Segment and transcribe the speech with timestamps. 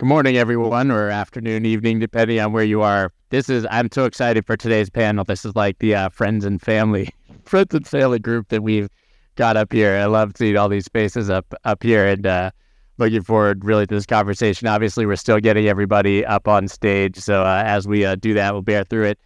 [0.00, 3.12] Good morning, everyone, or afternoon, evening, depending on where you are.
[3.28, 5.24] This is, I'm so excited for today's panel.
[5.26, 7.10] This is like the uh, friends and family,
[7.44, 8.88] friends and family group that we've
[9.36, 9.96] got up here.
[9.96, 12.50] I love seeing all these faces up, up here and uh,
[12.96, 14.66] looking forward really to this conversation.
[14.68, 17.18] Obviously, we're still getting everybody up on stage.
[17.18, 19.18] So uh, as we uh, do that, we'll bear through it.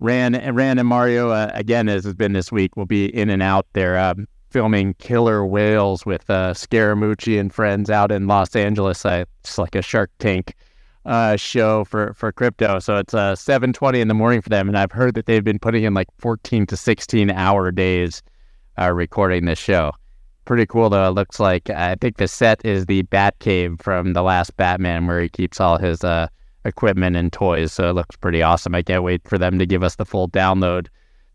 [0.00, 3.42] Ran, Ran and Mario, uh, again, as has been this week, will be in and
[3.42, 3.66] out.
[3.74, 9.04] They're um, filming killer whales with uh, Scaramucci and friends out in Los Angeles.
[9.04, 10.54] Uh, it's like a Shark Tank
[11.06, 12.78] uh, show for, for crypto.
[12.78, 14.68] So it's uh, 7.20 in the morning for them.
[14.68, 18.22] And I've heard that they've been putting in like 14 to 16 hour days
[18.80, 19.90] uh, recording this show.
[20.44, 21.08] Pretty cool, though.
[21.08, 25.08] It looks like I think the set is the Bat Cave from the last Batman,
[25.08, 26.28] where he keeps all his uh,
[26.64, 27.72] equipment and toys.
[27.72, 28.76] So it looks pretty awesome.
[28.76, 30.86] I can't wait for them to give us the full download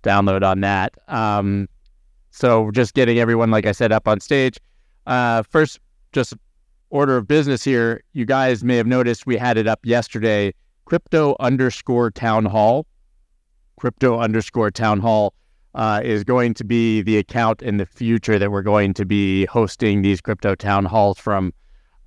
[0.04, 0.94] download on that.
[1.10, 1.68] Um,
[2.40, 4.58] so just getting everyone, like I said, up on stage.
[5.06, 5.78] Uh, first,
[6.14, 6.34] just
[6.90, 8.02] order of business here.
[8.14, 10.54] You guys may have noticed we had it up yesterday.
[10.86, 12.88] Crypto underscore town hall.
[13.78, 15.34] Crypto underscore town hall
[15.76, 19.46] uh, is going to be the account in the future that we're going to be
[19.48, 21.52] hosting these crypto town halls from.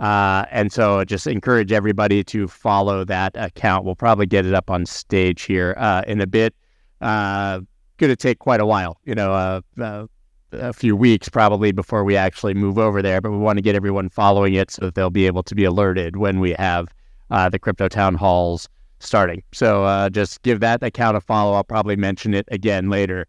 [0.01, 3.85] Uh, and so just encourage everybody to follow that account.
[3.85, 6.55] We'll probably get it up on stage here uh, in a bit.
[7.03, 7.61] Uh,
[8.03, 10.07] going to take quite a while, you know, uh, uh,
[10.53, 13.21] a few weeks probably before we actually move over there.
[13.21, 15.65] But we want to get everyone following it so that they'll be able to be
[15.65, 16.89] alerted when we have
[17.31, 19.43] uh, the crypto town halls starting.
[19.53, 21.55] So uh, just give that account a follow.
[21.55, 23.27] I'll probably mention it again later.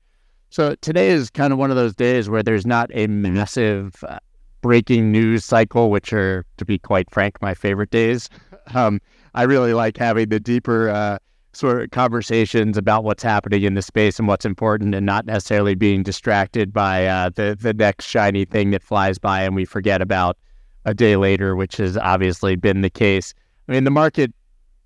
[0.50, 4.20] So today is kind of one of those days where there's not a massive uh,
[4.62, 8.30] breaking news cycle, which are, to be quite frank, my favorite days.
[8.74, 9.02] Um,
[9.34, 11.18] I really like having the deeper uh,
[11.54, 15.76] sort of conversations about what's happening in the space and what's important and not necessarily
[15.76, 20.02] being distracted by uh, the the next shiny thing that flies by and we forget
[20.02, 20.38] about
[20.86, 23.34] a day later, which has obviously been the case.
[23.68, 24.34] I mean, the market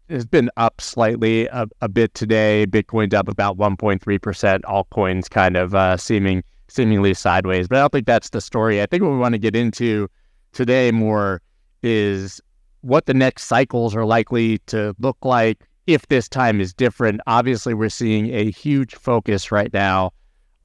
[0.09, 2.65] has been up slightly a, a bit today.
[2.67, 4.61] Bitcoin's up about 1.3%.
[4.61, 8.81] Altcoins kind of uh, seeming seemingly sideways, but I don't think that's the story.
[8.81, 10.09] I think what we want to get into
[10.51, 11.41] today more
[11.81, 12.41] is
[12.81, 17.21] what the next cycles are likely to look like if this time is different.
[17.25, 20.11] Obviously, we're seeing a huge focus right now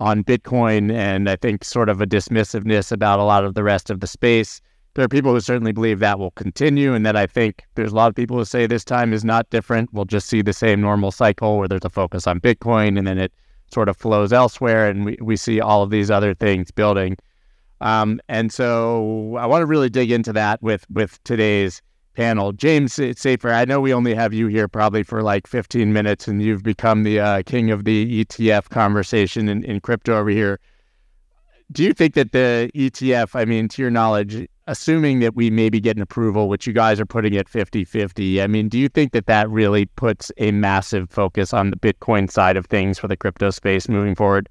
[0.01, 3.89] on Bitcoin and I think sort of a dismissiveness about a lot of the rest
[3.89, 4.61] of the space.
[4.95, 7.95] There are people who certainly believe that will continue, and that I think there's a
[7.95, 9.91] lot of people who say this time is not different.
[9.95, 13.17] We'll just see the same normal cycle where there's a focus on Bitcoin and then
[13.17, 13.33] it
[13.73, 17.17] sort of flows elsewhere, and we, we see all of these other things building.
[17.81, 21.81] Um, and so I want to really dig into that with with today's
[22.15, 22.53] panel.
[22.53, 26.43] James Seyffart, I know we only have you here probably for like 15 minutes, and
[26.43, 30.61] you've become the uh, king of the ETF conversation in, in crypto over here.
[31.71, 35.81] Do you think that the ETF, I mean, to your knowledge, assuming that we maybe
[35.81, 38.89] get an approval, which you guys are putting at 50 50, I mean, do you
[38.89, 43.09] think that that really puts a massive focus on the Bitcoin side of things for
[43.09, 44.49] the crypto space moving forward?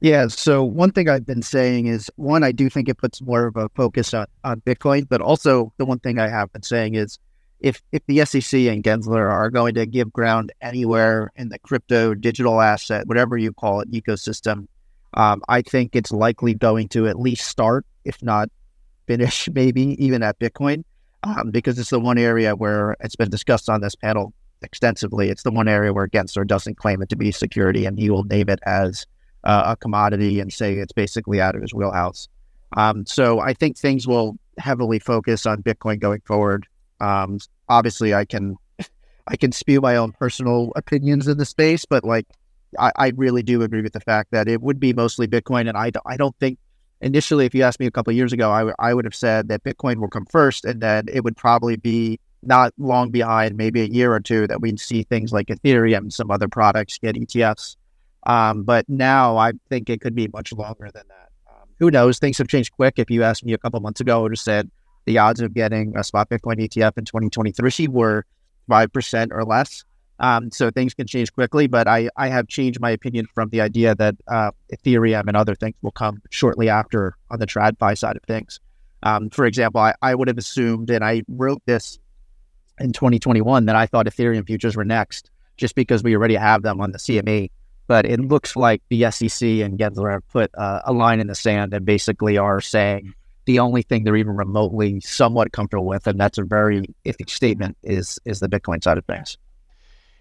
[0.00, 0.28] Yeah.
[0.28, 3.56] So one thing I've been saying is one, I do think it puts more of
[3.56, 7.18] a focus on, on Bitcoin, but also the one thing I have been saying is
[7.60, 12.14] if if the SEC and Gensler are going to give ground anywhere in the crypto
[12.14, 14.68] digital asset, whatever you call it, ecosystem,
[15.14, 18.48] um, I think it's likely going to at least start, if not
[19.08, 20.84] finish, maybe even at Bitcoin,
[21.24, 24.32] um, because it's the one area where it's been discussed on this panel
[24.62, 25.28] extensively.
[25.28, 28.24] It's the one area where Gensler doesn't claim it to be security, and he will
[28.24, 29.04] name it as
[29.44, 32.28] uh, a commodity and say it's basically out of his wheelhouse.
[32.76, 36.66] Um, so I think things will heavily focus on Bitcoin going forward.
[37.00, 37.38] Um,
[37.68, 38.56] obviously, I can
[39.26, 42.26] I can spew my own personal opinions in the space, but like
[42.78, 45.78] I, I, really do agree with the fact that it would be mostly Bitcoin, and
[45.78, 46.58] I I don't think
[47.00, 49.48] initially, if you asked me a couple years ago, I, w- I would have said
[49.48, 53.80] that Bitcoin will come first, and then it would probably be not long behind, maybe
[53.82, 57.16] a year or two, that we'd see things like Ethereum and some other products get
[57.16, 57.76] ETFs.
[58.24, 61.30] Um, but now I think it could be much longer than that.
[61.48, 62.18] Um, who knows?
[62.18, 62.94] Things have changed quick.
[62.98, 64.70] If you asked me a couple months ago, I would have said
[65.06, 68.24] the odds of getting a spot Bitcoin ETF in 2023 were
[68.68, 69.84] 5% or less.
[70.20, 73.60] Um, so things can change quickly, but I, I have changed my opinion from the
[73.60, 78.16] idea that uh, Ethereum and other things will come shortly after on the TradFi side
[78.16, 78.58] of things.
[79.04, 82.00] Um, for example, I, I would have assumed, and I wrote this
[82.80, 86.80] in 2021, that I thought Ethereum futures were next, just because we already have them
[86.80, 87.50] on the CME
[87.88, 91.34] but it looks like the SEC and Gensler have put uh, a line in the
[91.34, 93.14] sand and basically are saying
[93.46, 97.76] the only thing they're even remotely somewhat comfortable with, and that's a very iffy statement,
[97.82, 99.38] is is the Bitcoin side of things.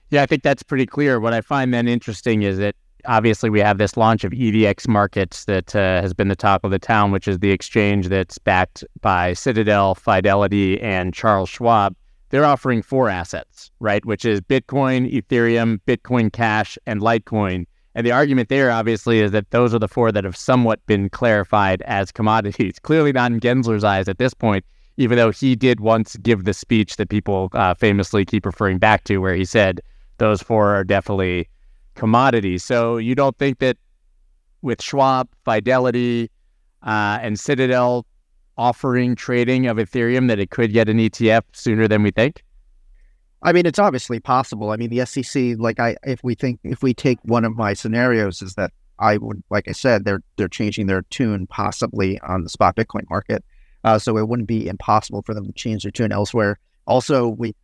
[0.09, 1.19] Yeah, I think that's pretty clear.
[1.19, 2.75] What I find then interesting is that
[3.05, 6.71] obviously we have this launch of EDX Markets that uh, has been the talk of
[6.71, 11.95] the town, which is the exchange that's backed by Citadel, Fidelity, and Charles Schwab.
[12.29, 14.03] They're offering four assets, right?
[14.05, 17.65] Which is Bitcoin, Ethereum, Bitcoin Cash, and Litecoin.
[17.95, 21.09] And the argument there, obviously, is that those are the four that have somewhat been
[21.09, 22.79] clarified as commodities.
[22.83, 24.65] Clearly not in Gensler's eyes at this point,
[24.97, 29.03] even though he did once give the speech that people uh, famously keep referring back
[29.05, 29.81] to, where he said
[30.17, 31.49] those four are definitely
[31.95, 32.63] commodities.
[32.63, 33.77] So you don't think that
[34.61, 36.29] with Schwab, Fidelity,
[36.83, 38.05] uh, and Citadel
[38.57, 42.43] offering trading of Ethereum that it could get an ETF sooner than we think?
[43.43, 44.71] I mean, it's obviously possible.
[44.71, 47.73] I mean, the SEC, like I, if we think, if we take one of my
[47.73, 52.43] scenarios, is that I would, like I said, they're they're changing their tune possibly on
[52.43, 53.45] the spot Bitcoin market,
[53.83, 56.59] uh, so it wouldn't be impossible for them to change their tune elsewhere.
[56.87, 57.55] Also, we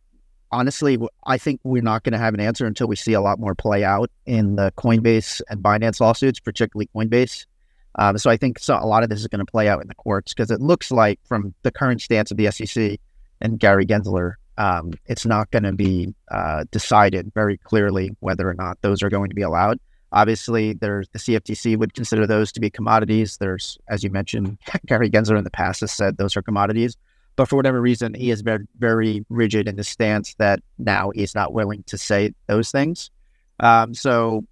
[0.52, 3.40] honestly, I think we're not going to have an answer until we see a lot
[3.40, 7.46] more play out in the Coinbase and Binance lawsuits, particularly Coinbase.
[7.96, 9.88] Um, so I think so, a lot of this is going to play out in
[9.88, 12.98] the courts because it looks like, from the current stance of the SEC
[13.40, 18.54] and Gary Gensler, um, it's not going to be uh, decided very clearly whether or
[18.54, 19.78] not those are going to be allowed.
[20.12, 23.36] Obviously, there's the CFTC would consider those to be commodities.
[23.38, 26.96] There's, as you mentioned, Gary Gensler in the past has said those are commodities,
[27.36, 31.34] but for whatever reason, he is very, very rigid in the stance that now he's
[31.34, 33.10] not willing to say those things.
[33.58, 34.44] Um, so,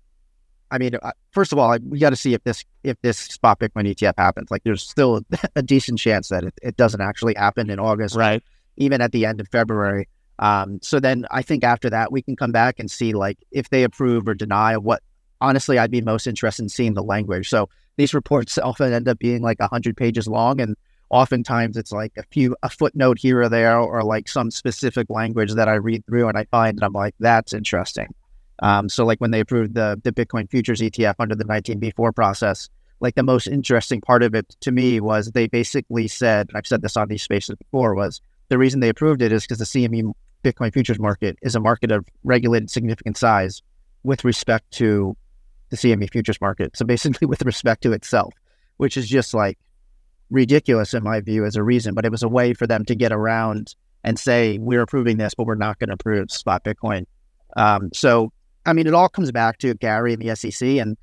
[0.73, 3.61] I mean, uh, first of all, we got to see if this if this spot
[3.61, 4.51] Bitcoin ETF happens.
[4.51, 5.23] Like, there's still
[5.55, 8.43] a decent chance that it, it doesn't actually happen in August, right?
[8.77, 10.09] even at the end of February.
[10.39, 13.71] Um, so then I think after that we can come back and see like if
[13.71, 15.03] they approve or deny what.
[15.41, 17.49] Honestly, I'd be most interested in seeing the language.
[17.49, 20.77] So these reports often end up being like hundred pages long, and
[21.11, 25.53] oftentimes it's like a few a footnote here or there, or like some specific language
[25.55, 28.15] that I read through and I find and I'm like, that's interesting.
[28.63, 32.69] Um, so like when they approved the the Bitcoin futures ETF under the 19b4 process,
[33.01, 36.67] like the most interesting part of it to me was they basically said, and I've
[36.67, 39.65] said this on these spaces before, was the reason they approved it is because the
[39.65, 40.13] CME
[40.45, 43.61] Bitcoin futures market is a market of regulated significant size
[44.05, 45.17] with respect to
[45.71, 46.77] the CME futures market.
[46.77, 48.33] So basically, with respect to itself,
[48.77, 49.59] which is just like
[50.31, 51.95] ridiculous in my view as a reason.
[51.95, 53.75] But it was a way for them to get around
[54.05, 57.07] and say, we're approving this, but we're not going to approve spot Bitcoin.
[57.57, 58.33] Um, so,
[58.65, 60.69] I mean, it all comes back to Gary and the SEC.
[60.69, 60.97] And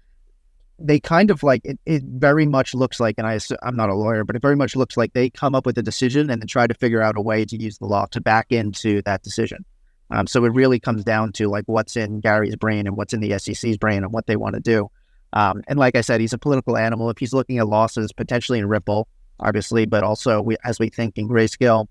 [0.78, 3.96] they kind of like it, it very much looks like, and I, I'm not a
[3.96, 6.48] lawyer, but it very much looks like they come up with a decision and then
[6.48, 9.66] try to figure out a way to use the law to back into that decision.
[10.12, 13.20] Um, so it really comes down to like what's in Gary's brain and what's in
[13.20, 14.90] the SEC's brain and what they want to do.
[15.34, 17.10] Um, and like I said, he's a political animal.
[17.10, 19.08] If he's looking at losses potentially in Ripple,
[19.40, 21.88] obviously, but also we, as we think in grayscale,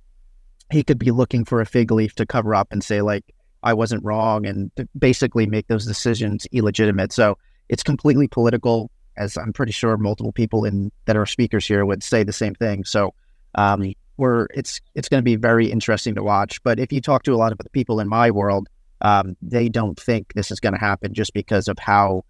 [0.71, 3.25] he could be looking for a fig leaf to cover up and say like
[3.63, 7.13] I wasn't wrong and basically make those decisions illegitimate.
[7.13, 7.39] So
[7.69, 12.03] it's completely political, as I'm pretty sure multiple people in that are speakers here would
[12.03, 12.85] say the same thing.
[12.85, 13.15] So
[13.55, 16.63] um, we're it's it's going to be very interesting to watch.
[16.63, 18.69] But if you talk to a lot of the people in my world,
[19.01, 22.25] um, they don't think this is going to happen just because of how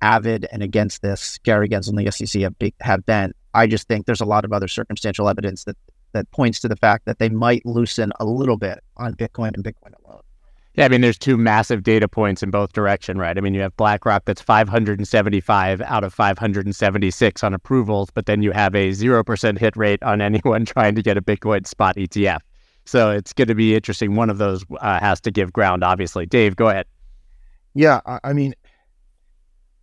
[0.00, 3.32] avid and against this Gary Gensler and the SEC have, be, have been.
[3.54, 5.76] I just think there's a lot of other circumstantial evidence that
[6.12, 9.64] that points to the fact that they might loosen a little bit on Bitcoin and
[9.64, 10.20] Bitcoin alone.
[10.74, 13.36] Yeah, I mean, there's two massive data points in both direction, right?
[13.36, 18.52] I mean, you have BlackRock that's 575 out of 576 on approvals, but then you
[18.52, 22.40] have a 0% hit rate on anyone trying to get a Bitcoin spot ETF.
[22.86, 24.16] So it's going to be interesting.
[24.16, 26.24] One of those uh, has to give ground, obviously.
[26.24, 26.86] Dave, go ahead.
[27.74, 28.54] Yeah, I mean,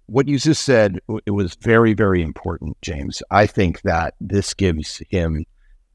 [0.07, 3.21] what you just said, it was very, very important, James.
[3.29, 5.45] I think that this gives him,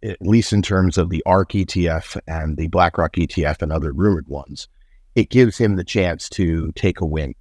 [0.02, 4.28] at least in terms of the ARK ETF and the BlackRock ETF and other rumored
[4.28, 4.68] ones,
[5.14, 7.34] it gives him the chance to take a win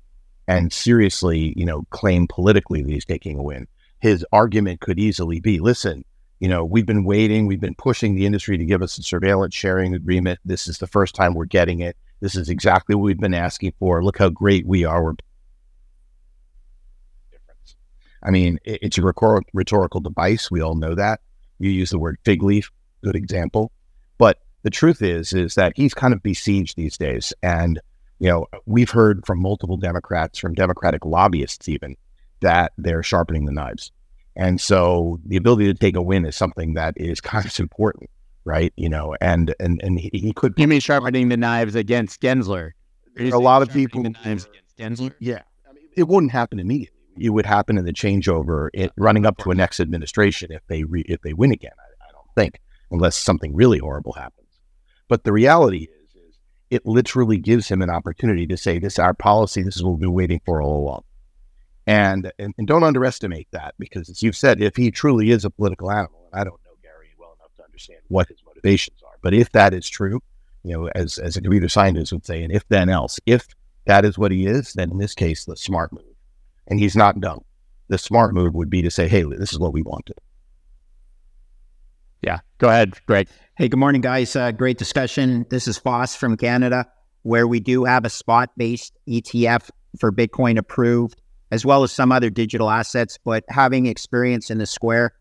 [0.47, 3.67] and seriously, you know, claim politically that he's taking a win.
[3.99, 6.03] His argument could easily be, listen,
[6.39, 9.55] you know, we've been waiting, we've been pushing the industry to give us a surveillance
[9.55, 10.39] sharing agreement.
[10.43, 11.95] This is the first time we're getting it.
[12.19, 14.03] This is exactly what we've been asking for.
[14.03, 15.03] Look how great we are.
[15.03, 15.13] We're
[18.25, 20.49] I mean, it's a rhetorical device.
[20.49, 21.19] We all know that.
[21.59, 22.71] You use the word fig leaf,
[23.03, 23.71] good example.
[24.17, 27.33] But the truth is, is that he's kind of besieged these days.
[27.43, 27.79] And,
[28.19, 31.95] you know, we've heard from multiple Democrats, from Democratic lobbyists even,
[32.39, 33.91] that they're sharpening the knives.
[34.35, 38.09] And so the ability to take a win is something that is kind of important,
[38.45, 38.73] right?
[38.75, 40.53] You know, and and and he, he could.
[40.57, 42.71] You mean sharpening the knives against Gensler?
[43.19, 44.01] A lot of people.
[44.03, 45.13] The knives against Gensler.
[45.19, 46.97] Yeah, I mean, it wouldn't happen immediately.
[47.19, 50.83] It would happen in the changeover, it, running up to a next administration if they
[50.83, 51.73] re, if they win again.
[51.77, 54.42] I, I don't think, unless something really horrible happens.
[55.07, 58.99] But the reality is, is it literally gives him an opportunity to say, this is
[58.99, 59.61] our policy.
[59.61, 61.03] This is what we've been waiting for all along.
[61.85, 65.49] And, and, and don't underestimate that because, as you've said, if he truly is a
[65.49, 69.17] political animal, and I don't know Gary well enough to understand what his motivations are,
[69.21, 70.21] but if that is true,
[70.63, 73.47] you know, as as a computer scientist would say, and if then else, if
[73.85, 76.15] that is what he is, then in this case, the smart move,
[76.67, 77.43] and he's not dumb.
[77.89, 80.17] The smart move would be to say, "Hey, this is what we wanted."
[82.63, 83.27] Go ahead, Greg.
[83.57, 84.37] Hey, good morning, guys.
[84.37, 85.45] Uh, great discussion.
[85.49, 86.89] This is Foss from Canada,
[87.23, 92.13] where we do have a spot based ETF for Bitcoin approved, as well as some
[92.13, 93.19] other digital assets.
[93.21, 95.11] But having experience in the square,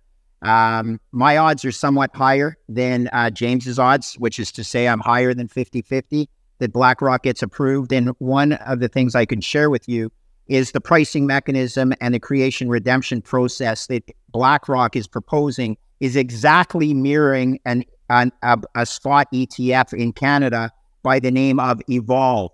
[0.42, 5.00] um, my odds are somewhat higher than uh, James's odds, which is to say I'm
[5.00, 6.28] higher than 50 50
[6.60, 7.92] that BlackRock gets approved.
[7.92, 10.12] And one of the things I can share with you
[10.46, 16.92] is the pricing mechanism and the creation redemption process that BlackRock is proposing is exactly
[16.92, 20.72] mirroring an, an a, a spot ETF in Canada
[21.04, 22.50] by the name of Evolve.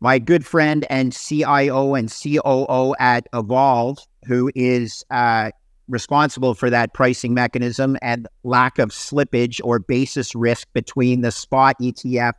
[0.00, 5.52] My good friend and CIO and COO at Evolve, who is uh,
[5.88, 11.76] responsible for that pricing mechanism and lack of slippage or basis risk between the spot
[11.80, 12.32] ETF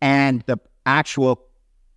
[0.00, 0.56] and the
[0.86, 1.44] actual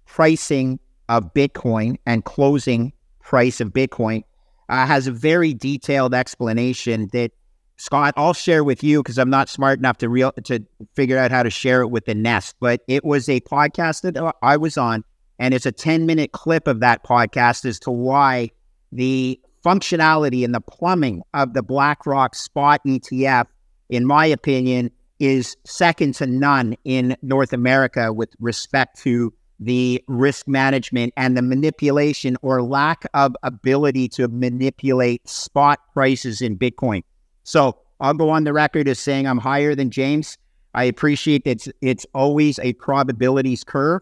[0.06, 4.24] pricing of Bitcoin and closing price of Bitcoin,
[4.68, 7.32] uh, has a very detailed explanation that
[7.78, 10.66] Scott, I'll share with you because I'm not smart enough to real to
[10.96, 12.56] figure out how to share it with the Nest.
[12.60, 15.04] But it was a podcast that uh, I was on,
[15.40, 18.52] and it's a 10 minute clip of that podcast as to why
[18.92, 23.48] the functionality and the plumbing of the BlackRock Spot ETF,
[23.90, 30.48] in my opinion, is second to none in North America with respect to the risk
[30.48, 37.04] management and the manipulation or lack of ability to manipulate spot prices in Bitcoin.
[37.46, 40.38] So I'll go on the record as saying I'm higher than James.
[40.74, 44.02] I appreciate it's, it's always a probabilities curve,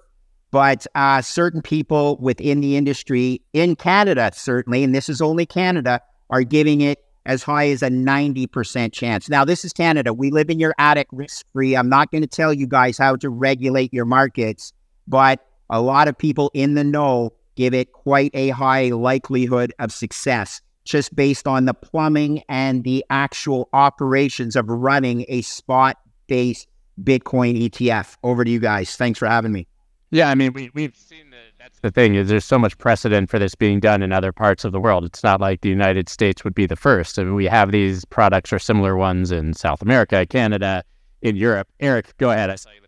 [0.50, 6.02] but uh, certain people within the industry in Canada, certainly, and this is only Canada,
[6.32, 9.30] are giving it as high as a 90% chance.
[9.30, 10.14] Now, this is Canada.
[10.14, 11.78] We live in your attic risk free.
[11.78, 14.74] I'm not going to tell you guys how to regulate your markets,
[15.08, 19.92] but a lot of people in the know give it quite a high likelihood of
[19.92, 25.98] success just based on the plumbing and the actual operations of running a spot
[26.28, 26.68] based
[27.02, 28.18] Bitcoin ETF.
[28.24, 28.96] Over to you guys.
[28.96, 29.68] Thanks for having me.
[30.12, 33.32] Yeah, I mean, we, we've seen the, that's the thing is there's so much precedent
[33.32, 35.06] for this being done in other parts of the world.
[35.06, 37.18] It's not like the United States would be the first.
[37.18, 40.84] I mean, we have these products or similar ones in South America, Canada,
[41.24, 41.68] in Europe.
[41.80, 42.52] Eric, go ahead.
[42.52, 42.83] I saw you lifting your mic.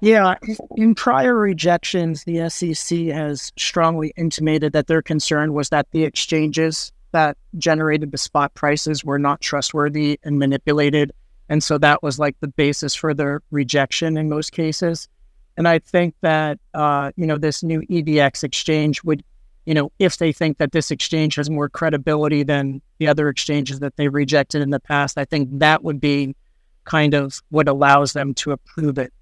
[0.00, 0.36] Yeah,
[0.76, 6.92] in prior rejections, the SEC has strongly intimated that their concern was that the exchanges
[7.12, 11.12] that generated the spot prices were not trustworthy and manipulated.
[11.48, 15.08] And so that was like the basis for their rejection in most cases.
[15.56, 19.24] And I think that, uh, you know, this new EDX exchange would,
[19.66, 23.80] you know, if they think that this exchange has more credibility than the other exchanges
[23.80, 26.36] that they rejected in the past, I think that would be
[26.84, 29.12] kind of what allows them to approve it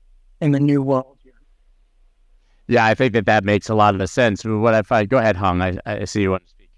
[0.40, 1.16] in the new world.
[2.68, 4.44] Yeah, I think that that makes a lot of sense.
[4.44, 5.62] What if I go ahead, Hong.
[5.62, 6.70] I, I see you want to speak.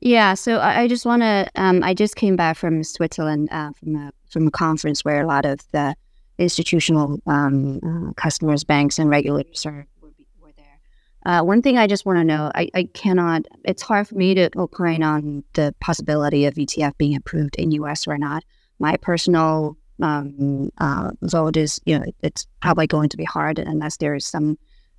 [0.00, 1.48] Yeah, so I, I just want to.
[1.56, 5.26] Um, I just came back from Switzerland uh, from a from a conference where a
[5.26, 5.96] lot of the
[6.38, 10.10] institutional um, uh, customers, banks, and regulators are were,
[10.40, 10.78] were there.
[11.24, 13.46] Uh, one thing I just want to know, I, I cannot.
[13.64, 18.06] It's hard for me to opine on the possibility of ETF being approved in US
[18.06, 18.44] or not.
[18.78, 23.96] My personal um, uh, vote is, you know, it's probably going to be hard unless
[23.96, 24.58] there is some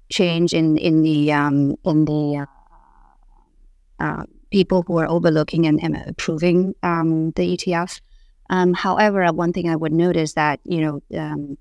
[0.09, 2.45] change in in the um, in the
[3.99, 7.99] uh, uh, people who are overlooking and, and approving um, the ETF.
[8.49, 11.57] Um, however, uh, one thing I would note is that you know um,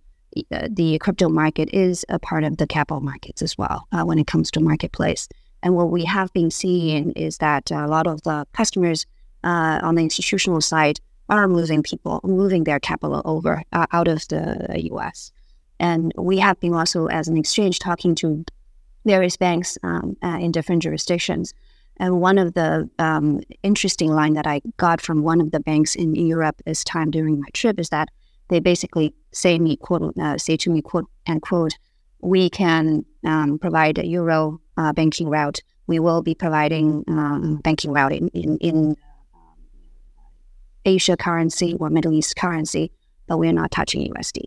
[0.50, 4.19] uh, the crypto market is a part of the capital markets as well uh, when
[4.19, 5.28] it comes to marketplace.
[5.62, 9.07] And what we have been seeing is that a lot of the customers
[9.43, 14.80] on the institutional side are moving people, moving their capital over uh, out of the
[14.92, 15.33] U.S.
[15.78, 18.45] And we have been also, as an exchange, talking to
[19.04, 21.54] various banks um, uh, in different jurisdictions
[21.99, 25.95] and one of the um, interesting line that I got from one of the banks
[25.95, 28.09] in Europe this time during my trip is that
[28.49, 31.76] they basically say me quote uh, say to me quote and quote
[32.21, 35.61] we can um, provide a euro uh, banking route.
[35.87, 38.97] We will be providing um, banking route in, in, in
[40.87, 42.90] Asia currency or Middle East currency,
[43.26, 44.45] but we're not touching USD.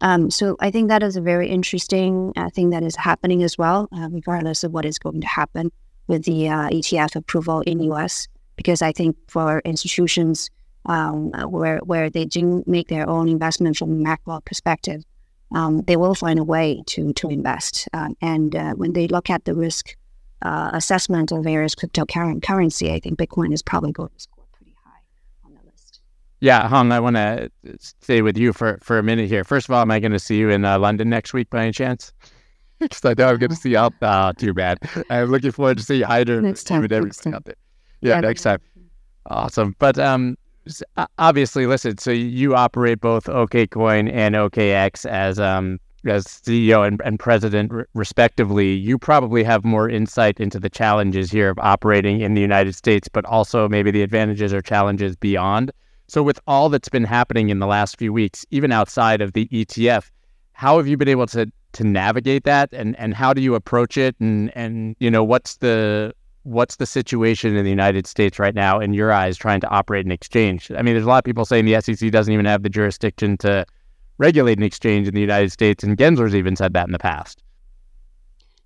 [0.00, 3.56] Um, so I think that is a very interesting uh, thing that is happening as
[3.56, 5.72] well, uh, regardless of what is going to happen
[6.06, 10.50] with the uh, ETF approval in US because I think for institutions
[10.84, 15.02] um, where where they do make their own investment from a macro perspective,
[15.54, 17.88] um, they will find a way to to invest.
[17.94, 19.96] Um, and uh, when they look at the risk
[20.42, 25.02] uh, assessment of various cryptocurrency, I think Bitcoin is probably going to score pretty high
[25.44, 26.00] on the list.
[26.40, 29.42] Yeah, Hong, I want to stay with you for, for a minute here.
[29.42, 31.62] First of all, am I going to see you in uh, London next week by
[31.62, 32.12] any chance?
[32.78, 33.94] Because I know I'm going to see you out.
[34.02, 34.78] Oh, too bad.
[35.10, 37.34] I'm looking forward to see Hyder next time, and everybody next time.
[37.34, 37.56] out there.
[38.00, 38.60] Yeah, Yeah, next time.
[39.26, 39.74] Awesome.
[39.80, 40.38] But um,
[41.18, 41.98] obviously, listen.
[41.98, 47.88] So you operate both OKCoin and OKX as um as CEO and, and president, r-
[47.94, 48.72] respectively.
[48.74, 53.08] You probably have more insight into the challenges here of operating in the United States,
[53.08, 55.72] but also maybe the advantages or challenges beyond.
[56.08, 59.46] So, with all that's been happening in the last few weeks, even outside of the
[59.48, 60.10] ETF,
[60.52, 63.96] how have you been able to to navigate that, and and how do you approach
[63.98, 68.54] it, and and you know what's the what's the situation in the United States right
[68.54, 70.70] now in your eyes trying to operate an exchange?
[70.70, 73.36] I mean, there's a lot of people saying the SEC doesn't even have the jurisdiction
[73.38, 73.66] to
[74.16, 77.42] regulate an exchange in the United States, and Gensler's even said that in the past.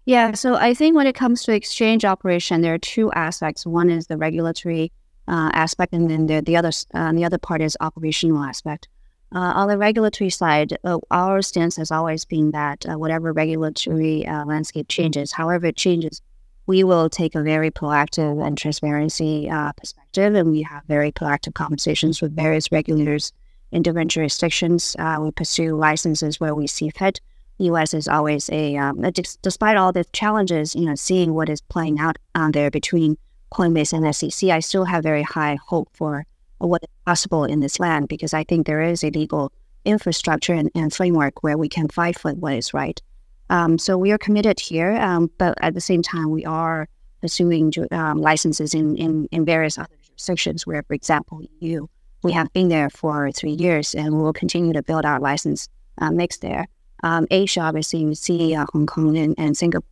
[0.04, 3.66] Yeah, so I think when it comes to exchange operation, there are two aspects.
[3.66, 4.92] One is the regulatory
[5.28, 8.88] uh, aspect, and then the the other uh, the other part is operational aspect.
[9.34, 14.26] Uh, on the regulatory side, uh, our stance has always been that uh, whatever regulatory
[14.26, 16.20] uh, landscape changes, however it changes,
[16.66, 22.20] we will take a very proactive and transparency perspective, and we have very proactive conversations
[22.20, 23.32] with various regulators
[23.72, 24.94] in different jurisdictions.
[25.18, 27.20] We pursue licenses where we see fit.
[27.58, 27.94] U.S.
[27.94, 31.60] is always a, um, a dis- despite all the challenges, you know, seeing what is
[31.60, 33.16] playing out on there between
[33.52, 36.24] Coinbase and SEC, I still have very high hope for
[36.58, 39.52] what is possible in this land because I think there is a legal
[39.84, 43.00] infrastructure and, and framework where we can fight for what is right.
[43.50, 46.88] Um, so we are committed here, um, but at the same time, we are
[47.20, 51.86] pursuing um, licenses in, in, in various other jurisdictions where, for example, EU,
[52.22, 55.68] we have been there for three years and we will continue to build our license
[55.98, 56.66] uh, mix there
[57.02, 59.91] um, Asia, obviously, we see uh, Hong Kong and, and Singapore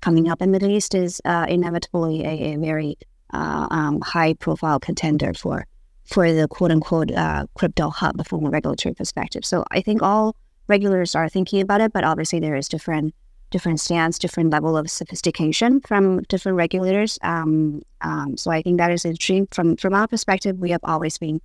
[0.00, 0.40] coming up.
[0.40, 2.96] And Middle East is uh, inevitably a, a very
[3.32, 5.66] uh, um, high-profile contender for
[6.04, 9.44] for the quote-unquote uh, crypto hub from a regulatory perspective.
[9.44, 10.36] So I think all
[10.66, 13.14] regulators are thinking about it, but obviously there is different
[13.50, 17.18] different stance, different level of sophistication from different regulators.
[17.22, 19.48] Um, um, so I think that is interesting.
[19.50, 21.40] From from our perspective, we have always been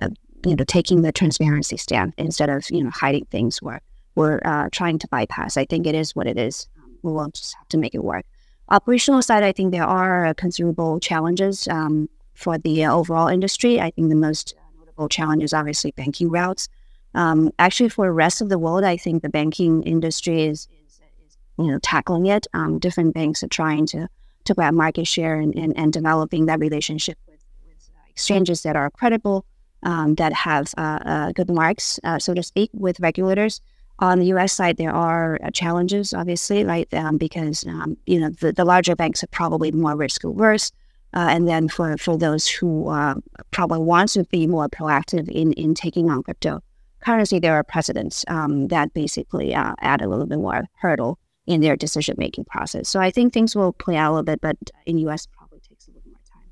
[0.00, 0.08] uh,
[0.44, 3.80] you know, taking the transparency stand instead of, you know, hiding things where
[4.14, 5.56] we're uh, trying to bypass.
[5.56, 6.68] I think it is what it is.
[7.04, 8.24] We will just have to make it work.
[8.70, 13.80] Operational side, I think there are uh, considerable challenges um, for the uh, overall industry.
[13.80, 16.68] I think the most notable challenge is obviously banking routes.
[17.14, 21.00] Um, actually, for the rest of the world, I think the banking industry is, is,
[21.26, 22.46] is you know, tackling it.
[22.54, 24.08] Um, different banks are trying to,
[24.44, 28.76] to grab market share and, and, and developing that relationship with, with uh, exchanges that
[28.76, 29.44] are credible
[29.82, 33.60] um, that have uh, uh, good marks, uh, so to speak, with regulators.
[34.00, 34.52] On the U.S.
[34.52, 36.92] side, there are uh, challenges, obviously, right?
[36.92, 40.72] Um, because um, you know the, the larger banks are probably more risk averse,
[41.14, 43.14] uh, and then for for those who uh,
[43.52, 48.66] probably want to be more proactive in in taking on cryptocurrency, there are precedents um,
[48.68, 52.88] that basically uh, add a little bit more hurdle in their decision making process.
[52.88, 55.26] So I think things will play out a little bit, but in U.S.
[55.26, 56.50] probably takes a little more time.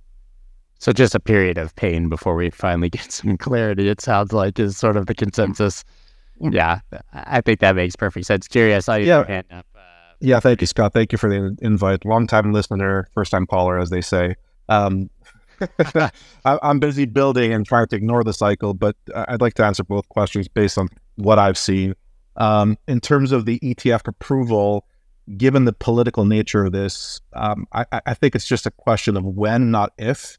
[0.79, 3.89] So just a period of pain before we finally get some clarity.
[3.89, 5.83] It sounds like is sort of the consensus.
[5.87, 6.02] Yeah,
[6.41, 6.81] Yeah.
[7.13, 8.49] I think that makes perfect sense.
[8.49, 9.25] Jerry, I saw you Yeah.
[9.27, 9.67] hand up.
[9.75, 9.81] Uh,
[10.21, 10.93] Yeah, thank you, Scott.
[10.93, 12.05] Thank you for the invite.
[12.05, 14.35] Long time listener, first time caller, as they say.
[14.69, 15.11] Um,
[15.95, 16.11] I-
[16.63, 20.09] I'm busy building and trying to ignore the cycle, but I'd like to answer both
[20.09, 21.95] questions based on what I've seen.
[22.37, 24.87] Um, in terms of the ETF approval,
[25.37, 29.17] given the political nature of this, um, I, I- I think it's just a question
[29.17, 30.39] of when, not if,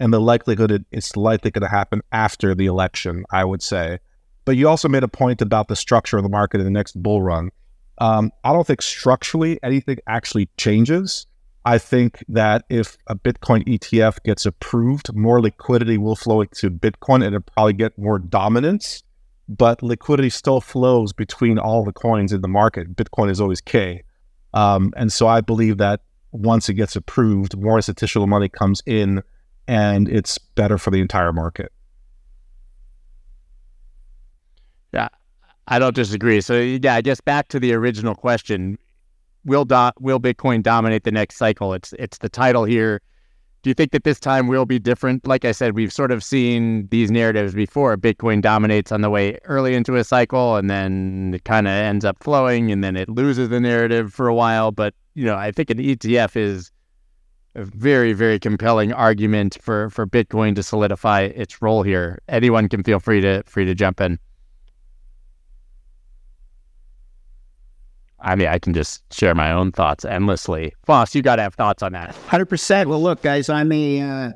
[0.00, 3.24] and the likelihood it, it's likely going to happen after the election.
[3.30, 3.98] I would say.
[4.44, 7.00] But you also made a point about the structure of the market in the next
[7.02, 7.50] bull run.
[7.98, 11.26] Um, I don't think structurally anything actually changes.
[11.64, 17.16] I think that if a Bitcoin ETF gets approved, more liquidity will flow into Bitcoin
[17.16, 19.02] and it'll probably get more dominance.
[19.48, 22.94] But liquidity still flows between all the coins in the market.
[22.94, 24.02] Bitcoin is always K.
[24.52, 26.00] Um, and so I believe that
[26.32, 29.22] once it gets approved, more institutional money comes in
[29.66, 31.72] and it's better for the entire market.
[35.68, 36.40] I don't disagree.
[36.40, 38.78] So yeah, I guess back to the original question:
[39.44, 41.72] Will do- will Bitcoin dominate the next cycle?
[41.74, 43.00] It's it's the title here.
[43.62, 45.26] Do you think that this time will be different?
[45.26, 47.96] Like I said, we've sort of seen these narratives before.
[47.96, 52.04] Bitcoin dominates on the way early into a cycle, and then it kind of ends
[52.04, 54.70] up flowing, and then it loses the narrative for a while.
[54.70, 56.70] But you know, I think an ETF is
[57.54, 62.20] a very very compelling argument for for Bitcoin to solidify its role here.
[62.28, 64.18] Anyone can feel free to free to jump in.
[68.24, 70.74] I mean, I can just share my own thoughts endlessly.
[70.86, 72.16] Foss, you got to have thoughts on that.
[72.26, 72.88] Hundred percent.
[72.88, 74.32] Well, look, guys, I'm a uh,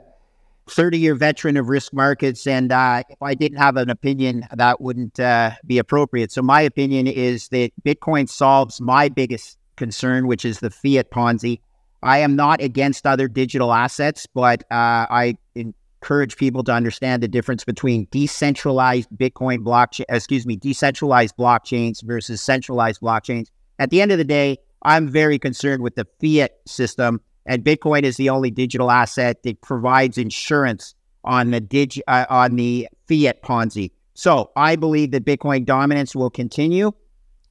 [0.69, 4.81] 30 year veteran of risk markets, and uh, if I didn't have an opinion, that
[4.81, 6.31] wouldn't uh, be appropriate.
[6.31, 11.61] So my opinion is that Bitcoin solves my biggest concern, which is the fiat Ponzi.
[12.03, 17.29] I am not against other digital assets, but uh, I encourage people to understand the
[17.29, 23.49] difference between decentralized Bitcoin blockchain, excuse me, decentralized blockchains versus centralized blockchains.
[23.79, 28.03] At the end of the day, I'm very concerned with the fiat system, and Bitcoin
[28.03, 33.43] is the only digital asset that provides insurance on the dig uh, on the fiat
[33.43, 33.93] Ponzi.
[34.15, 36.93] So I believe that Bitcoin dominance will continue.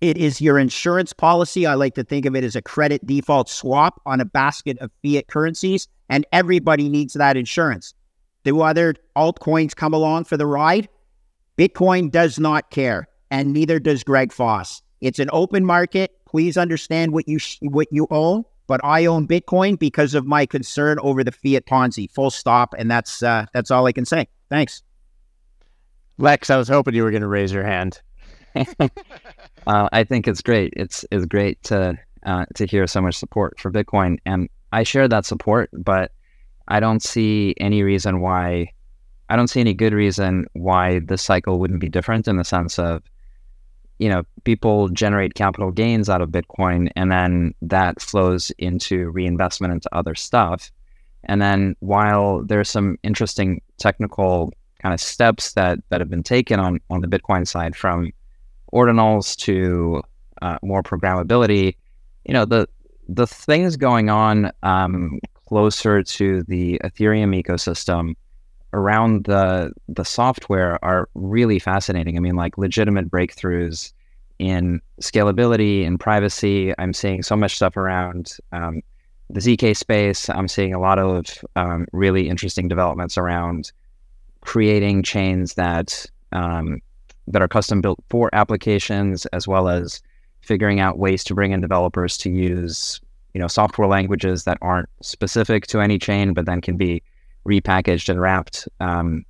[0.02, 1.66] It is your insurance policy.
[1.66, 4.92] I like to think of it as a credit default swap on a basket of
[5.04, 7.94] fiat currencies, and everybody needs that insurance.
[8.44, 10.88] Do other altcoins come along for the ride?
[11.58, 14.82] Bitcoin does not care, and neither does Greg Foss.
[15.02, 16.17] It's an open market.
[16.28, 18.44] Please understand what you sh- what you own.
[18.68, 22.12] But I own Bitcoin because of my concern over the fiat Ponzi.
[22.12, 24.28] Full stop, and that's uh, that's all I can say.
[24.50, 24.84] Thanks,
[26.18, 26.50] Lex.
[26.50, 28.02] I was hoping you were going to raise your hand.
[29.68, 30.74] uh, I think it's great.
[30.76, 35.08] It's it's great to uh, to hear so much support for Bitcoin, and I share
[35.08, 35.70] that support.
[35.74, 36.12] But
[36.68, 38.74] I don't see any reason why.
[39.30, 42.80] I don't see any good reason why the cycle wouldn't be different in the sense
[42.80, 43.04] of,
[44.00, 49.74] you know, people generate capital gains out of Bitcoin, and then that flows into reinvestment
[49.74, 50.72] into other stuff.
[51.24, 56.60] And then while there's some interesting technical kind of steps that that have been taken
[56.60, 58.12] on on the Bitcoin side from
[58.74, 60.02] ordinals to
[60.42, 61.76] uh, more programmability,
[62.26, 62.68] you know, the
[63.10, 68.16] the things going on um, closer to the Ethereum ecosystem
[68.74, 72.18] around the the software are really fascinating.
[72.18, 73.94] I mean, like legitimate breakthroughs
[74.40, 76.74] in scalability and privacy.
[76.78, 78.82] I'm seeing so much stuff around um,
[79.30, 80.30] the zk space.
[80.30, 83.72] I'm seeing a lot of um, really interesting developments around
[84.42, 86.82] creating chains that um,
[87.28, 90.02] that are custom built for applications, as well as
[90.42, 93.02] figuring out ways to bring in developers to use
[93.34, 97.02] you know software languages that aren't specific to any chain, but then can be
[97.48, 99.26] repackaged and wrapped um,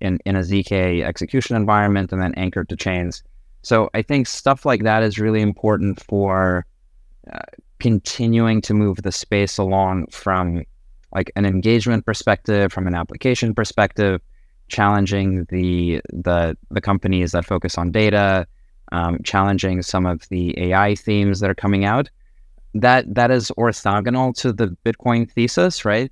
[0.00, 3.22] in in a zk execution environment and then anchored to chains.
[3.62, 6.66] So I think stuff like that is really important for
[7.32, 7.38] uh,
[7.78, 10.64] continuing to move the space along from
[11.14, 14.20] like an engagement perspective, from an application perspective,
[14.68, 18.46] challenging the the the companies that focus on data,
[18.90, 22.10] um, challenging some of the AI themes that are coming out.
[22.74, 26.10] That that is orthogonal to the Bitcoin thesis, right?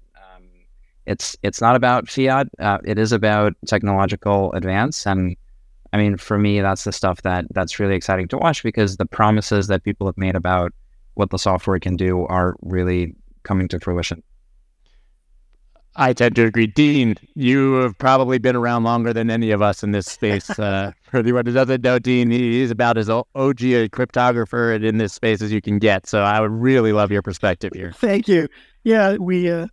[1.07, 2.49] It's it's not about fiat.
[2.59, 5.37] Uh, it is about technological advance, and
[5.93, 9.07] I mean, for me, that's the stuff that that's really exciting to watch because the
[9.07, 10.73] promises that people have made about
[11.15, 14.23] what the software can do are really coming to fruition.
[15.97, 16.69] I tend to agree.
[16.69, 20.49] Dean, you have probably been around longer than any of us in this space.
[20.49, 25.13] Uh, for anyone who doesn't know, Dean, he's about as OG a cryptographer in this
[25.13, 26.07] space as you can get.
[26.07, 27.93] So I would really love your perspective here.
[27.93, 28.49] Thank you.
[28.85, 29.51] Yeah, we.
[29.51, 29.67] Uh,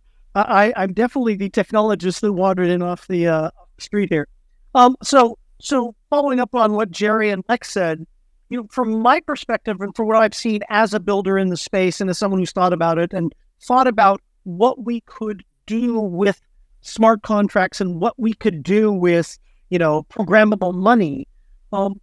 [0.46, 4.28] I, I'm definitely the technologist that wandered in off the uh, street here.
[4.74, 8.06] Um, so, so following up on what Jerry and Lex said,
[8.48, 11.56] you know, from my perspective and from what I've seen as a builder in the
[11.56, 16.00] space and as someone who's thought about it and thought about what we could do
[16.00, 16.40] with
[16.80, 21.26] smart contracts and what we could do with, you know, programmable money.
[21.72, 22.00] Um,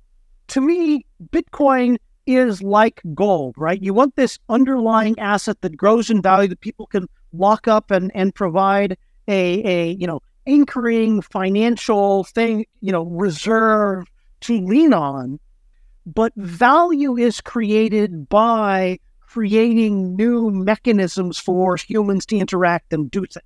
[0.50, 3.82] to me, Bitcoin is like gold, right?
[3.82, 8.12] You want this underlying asset that grows in value that people can lock up and,
[8.16, 14.06] and provide a, a, you know, anchoring financial thing, you know, reserve
[14.42, 15.40] to lean on.
[16.06, 23.46] But value is created by creating new mechanisms for humans to interact and do things.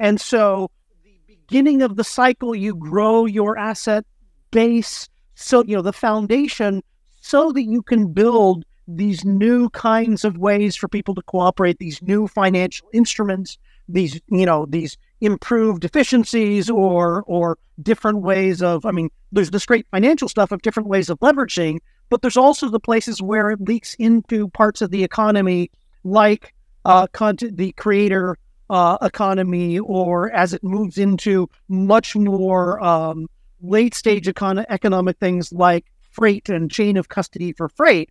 [0.00, 0.70] And so,
[1.04, 4.04] the beginning of the cycle, you grow your asset
[4.50, 6.82] base, so you know the foundation,
[7.20, 12.02] so that you can build these new kinds of ways for people to cooperate, these
[12.02, 18.84] new financial instruments, these you know these improved efficiencies or or different ways of.
[18.84, 21.78] I mean, there's this great financial stuff of different ways of leveraging,
[22.10, 25.70] but there's also the places where it leaks into parts of the economy,
[26.04, 28.36] like uh, content, the creator
[28.70, 33.28] uh, economy or as it moves into much more um,
[33.60, 38.10] late stage econ- economic things like freight and chain of custody for freight,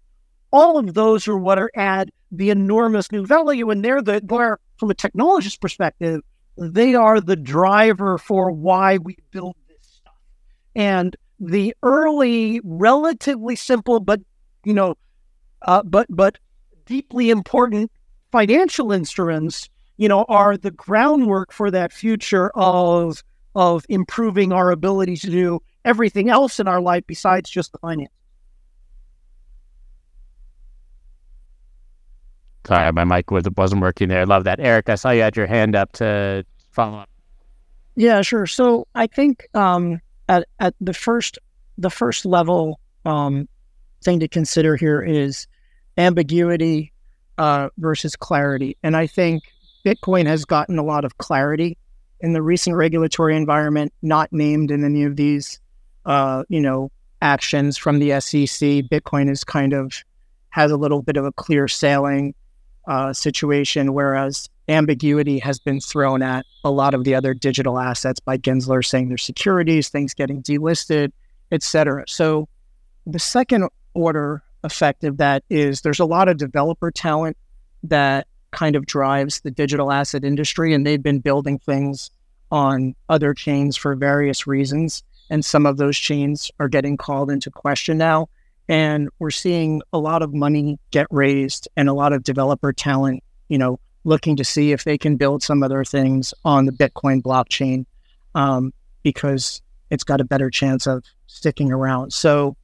[0.51, 3.69] all of those are what are add the enormous new value.
[3.69, 6.21] And they're the they're from a technologist perspective,
[6.57, 10.13] they are the driver for why we build this stuff.
[10.75, 14.21] And the early, relatively simple, but
[14.63, 14.95] you know,
[15.63, 16.37] uh, but but
[16.85, 17.91] deeply important
[18.31, 23.23] financial instruments, you know, are the groundwork for that future of
[23.55, 28.11] of improving our ability to do everything else in our life besides just the finance.
[32.65, 34.21] Sorry, my mic was, wasn't working there.
[34.21, 34.59] I love that.
[34.59, 37.09] Eric, I saw you had your hand up to follow up.
[37.95, 38.45] Yeah, sure.
[38.45, 41.37] So I think um, at, at the first
[41.77, 43.47] the first level um,
[44.03, 45.47] thing to consider here is
[45.97, 46.93] ambiguity
[47.37, 48.77] uh, versus clarity.
[48.83, 49.43] And I think
[49.85, 51.77] Bitcoin has gotten a lot of clarity
[52.19, 55.59] in the recent regulatory environment, not named in any of these,
[56.05, 58.85] uh, you know, actions from the SEC.
[58.89, 59.93] Bitcoin is kind of
[60.49, 62.35] has a little bit of a clear sailing
[62.87, 68.19] uh, situation, whereas ambiguity has been thrown at a lot of the other digital assets
[68.19, 71.11] by Gensler saying they're securities, things getting delisted,
[71.51, 72.03] et cetera.
[72.07, 72.47] So
[73.05, 77.35] the second order effect of that is there's a lot of developer talent
[77.83, 82.11] that kind of drives the digital asset industry, and they've been building things
[82.51, 85.03] on other chains for various reasons.
[85.29, 88.27] And some of those chains are getting called into question now.
[88.71, 93.21] And we're seeing a lot of money get raised and a lot of developer talent,
[93.49, 97.21] you know, looking to see if they can build some other things on the Bitcoin
[97.21, 97.85] blockchain
[98.33, 102.13] um, because it's got a better chance of sticking around.
[102.13, 102.55] So,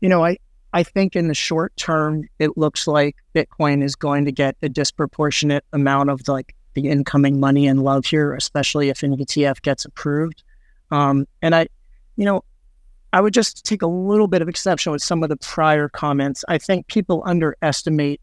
[0.00, 0.36] you know, I,
[0.72, 4.68] I think in the short term, it looks like Bitcoin is going to get a
[4.68, 9.84] disproportionate amount of like the incoming money and love here, especially if an ETF gets
[9.84, 10.42] approved.
[10.90, 11.68] Um, and I,
[12.16, 12.42] you know,
[13.12, 16.44] I would just take a little bit of exception with some of the prior comments.
[16.48, 18.20] I think people underestimate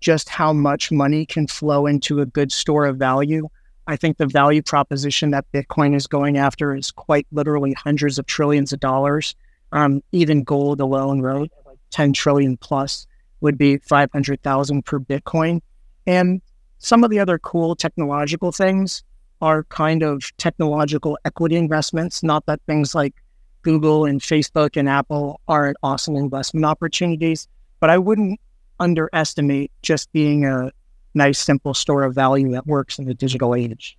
[0.00, 3.48] just how much money can flow into a good store of value.
[3.86, 8.26] I think the value proposition that Bitcoin is going after is quite literally hundreds of
[8.26, 9.34] trillions of dollars.
[9.72, 13.06] Um, even gold alone, right, like 10 trillion plus
[13.40, 15.60] would be 500,000 per Bitcoin.
[16.06, 16.40] And
[16.78, 19.02] some of the other cool technological things
[19.40, 23.14] are kind of technological equity investments, not that things like
[23.62, 27.48] Google and Facebook and Apple aren't awesome investment opportunities,
[27.80, 28.40] but I wouldn't
[28.78, 30.72] underestimate just being a
[31.14, 33.96] nice, simple store of value that works in the digital age.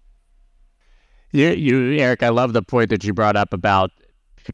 [1.32, 3.92] You, you, Eric, I love the point that you brought up about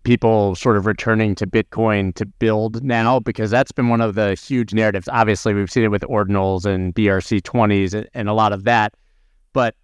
[0.04, 4.36] people sort of returning to Bitcoin to build now, because that's been one of the
[4.36, 5.08] huge narratives.
[5.12, 8.94] Obviously, we've seen it with ordinals and BRC20s and a lot of that.
[9.54, 9.76] But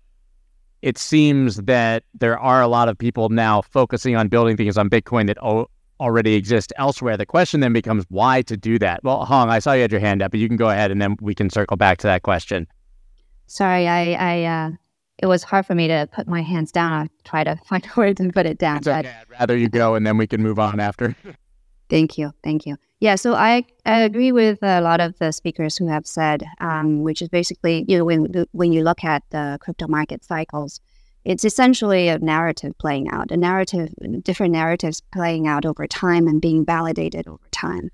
[0.83, 4.89] it seems that there are a lot of people now focusing on building things on
[4.89, 5.69] Bitcoin that o-
[6.01, 7.15] already exist elsewhere.
[7.15, 9.01] The question then becomes why to do that?
[9.01, 11.01] Well, Hong, I saw you had your hand up, but you can go ahead and
[11.01, 12.67] then we can circle back to that question.
[13.47, 14.71] Sorry, I, I uh,
[15.19, 16.91] it was hard for me to put my hands down.
[16.91, 18.79] I try to find a words and put it down.
[18.79, 19.07] It's okay.
[19.07, 21.15] I'd rather you go and then we can move on after.
[21.93, 22.31] Thank you.
[22.43, 22.75] Thank you.
[23.01, 27.03] Yeah, so I, I agree with a lot of the speakers who have said, um,
[27.03, 30.81] which is basically, you know, when, when you look at the crypto market cycles,
[31.23, 36.41] it's essentially a narrative playing out, a narrative, different narratives playing out over time and
[36.41, 37.91] being validated over time.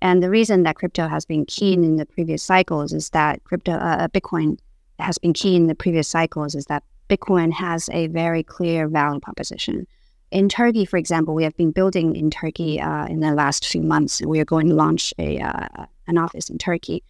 [0.00, 3.72] And the reason that crypto has been keen in the previous cycles is that crypto,
[3.72, 4.58] uh, Bitcoin
[4.98, 9.20] has been key in the previous cycles is that Bitcoin has a very clear value
[9.20, 9.86] proposition
[10.32, 13.82] in Turkey, for example, we have been building in Turkey uh, in the last few
[13.82, 14.22] months.
[14.22, 17.04] We are going to launch a uh, an office in Turkey.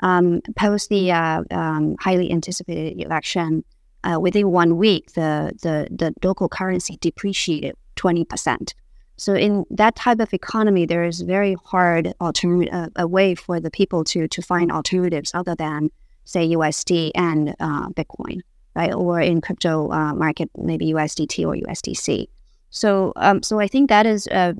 [0.00, 3.64] Um, post the uh, um, highly anticipated election,
[4.04, 8.74] uh, within one week, the, the the local currency depreciated twenty percent.
[9.16, 13.58] So in that type of economy, there is very hard alternative uh, a way for
[13.58, 15.90] the people to to find alternatives other than
[16.24, 18.40] say USD and uh, Bitcoin,
[18.76, 18.94] right?
[18.94, 22.28] Or in crypto market, maybe USDT or USDC.
[22.70, 24.52] So, um, so I think that is uh,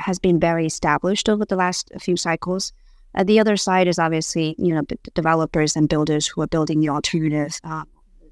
[0.00, 2.72] has been very established over the last few cycles.
[3.14, 6.80] Uh, the other side is obviously you know b- developers and builders who are building
[6.80, 7.84] the alternative, uh,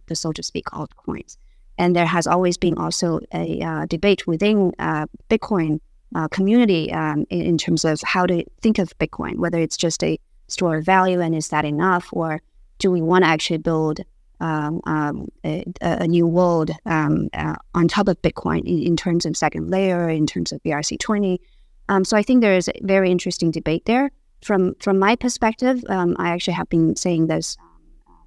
[0.07, 1.37] the so to speak altcoins.
[1.79, 5.81] And there has always been also a uh, debate within uh, Bitcoin
[6.15, 10.05] uh, community um, in, in, terms of how to think of Bitcoin, whether it's just
[10.05, 12.43] a store of value and is that enough, or
[12.79, 14.01] do we want to actually build
[14.43, 19.25] um, um, a, a, new world um, uh, on top of Bitcoin in, in, terms
[19.25, 21.39] of second layer, in terms of BRC20.
[21.89, 24.11] Um, so I think there is a very interesting debate there.
[24.43, 27.57] From from my perspective, um, I actually have been saying this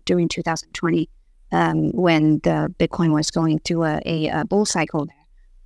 [0.06, 1.10] during 2020
[1.52, 5.08] um, when the Bitcoin was going through a, a, a bull cycle.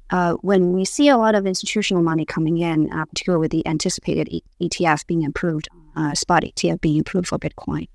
[0.09, 3.65] Uh, when we see a lot of institutional money coming in, uh, particularly with the
[3.67, 7.87] anticipated e- ETF being approved, uh, spot ETF being approved for Bitcoin,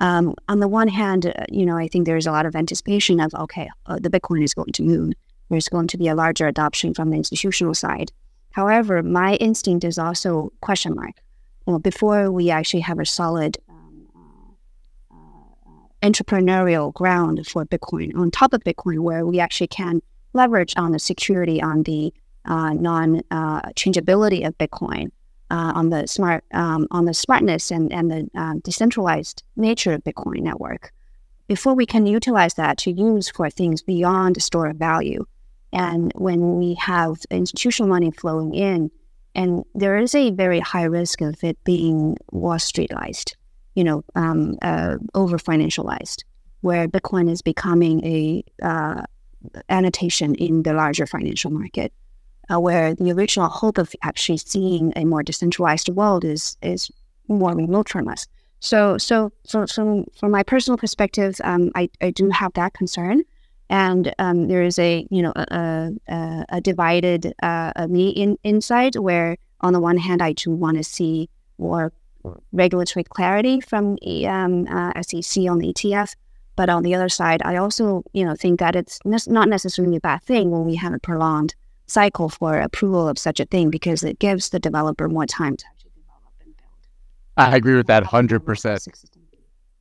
[0.00, 3.20] um, on the one hand, uh, you know, I think there's a lot of anticipation
[3.20, 5.12] of, okay, uh, the Bitcoin is going to move.
[5.50, 8.10] There's going to be a larger adoption from the institutional side.
[8.52, 11.14] However, my instinct is also question mark.
[11.66, 14.08] know, before we actually have a solid um,
[15.12, 20.00] uh, uh, entrepreneurial ground for Bitcoin on top of Bitcoin, where we actually can
[20.32, 22.12] leverage on the security, on the
[22.46, 23.20] uh, non
[23.76, 25.10] changeability of Bitcoin,
[25.50, 30.04] uh, on the smart, um, on the smartness and and the um, decentralized nature of
[30.04, 30.92] Bitcoin network.
[31.48, 35.26] Before we can utilize that to use for things beyond store of value,
[35.72, 38.90] and when we have institutional money flowing in,
[39.34, 43.34] and there is a very high risk of it being Wall Streetized,
[43.74, 46.22] you know, um, uh, over financialized,
[46.60, 49.02] where Bitcoin is becoming a uh,
[49.68, 51.92] annotation in the larger financial market
[52.50, 56.90] uh, where the original hope of actually seeing a more decentralized world is is
[57.28, 58.26] more remote from us.
[58.60, 63.22] So, so, so, so from my personal perspective, um, I, I do have that concern,
[63.70, 68.96] and um, there is a you know a, a, a divided uh, me in, inside
[68.96, 71.92] where on the one hand I do want to see more
[72.52, 76.14] regulatory clarity from um, uh, SEC on the ETF,
[76.54, 80.00] but on the other side, I also you know think that it's not necessarily a
[80.00, 81.54] bad thing when we have a prolonged
[81.90, 85.64] cycle for approval of such a thing because it gives the developer more time to
[85.66, 86.68] actually develop and build.
[87.36, 89.10] I agree with that 100%.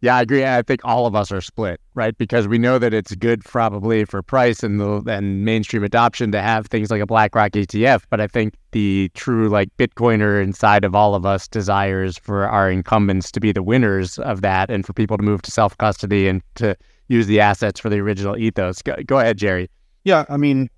[0.01, 0.45] Yeah, I agree.
[0.45, 2.17] I think all of us are split, right?
[2.17, 6.41] Because we know that it's good probably for price and the and mainstream adoption to
[6.41, 10.95] have things like a BlackRock ETF, but I think the true like Bitcoiner inside of
[10.95, 14.93] all of us desires for our incumbents to be the winners of that and for
[14.93, 16.77] people to move to self custody and to
[17.09, 18.81] use the assets for the original ethos.
[18.81, 19.69] Go, go ahead, Jerry.
[20.05, 20.69] Yeah, I mean,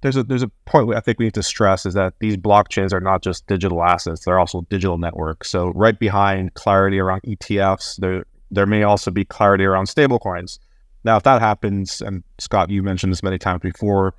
[0.00, 2.92] there's a there's a point I think we need to stress is that these blockchains
[2.92, 5.50] are not just digital assets; they're also digital networks.
[5.50, 10.58] So right behind clarity around ETFs, there there may also be clarity around stablecoins.
[11.04, 14.14] Now, if that happens, and Scott, you mentioned this many times before,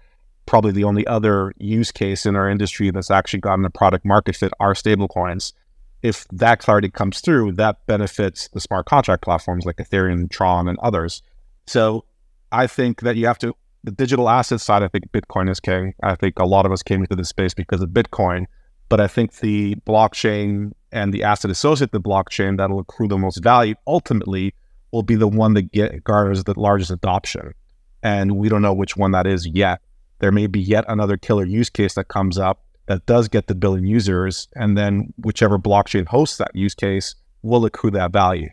[0.45, 4.35] probably the only other use case in our industry that's actually gotten a product market
[4.35, 5.53] fit are stablecoins.
[6.01, 10.79] If that clarity comes through, that benefits the smart contract platforms like Ethereum, Tron, and
[10.79, 11.21] others.
[11.67, 12.05] So
[12.51, 15.93] I think that you have to the digital asset side, I think Bitcoin is king.
[16.03, 18.45] I think a lot of us came into this space because of Bitcoin,
[18.89, 23.17] but I think the blockchain and the asset associated with the blockchain that'll accrue the
[23.17, 24.53] most value ultimately
[24.91, 27.53] will be the one that get, garners the largest adoption.
[28.01, 29.81] And we don't know which one that is yet.
[30.19, 33.55] There may be yet another killer use case that comes up that does get the
[33.55, 38.49] billion users, and then whichever blockchain hosts that use case will accrue that value.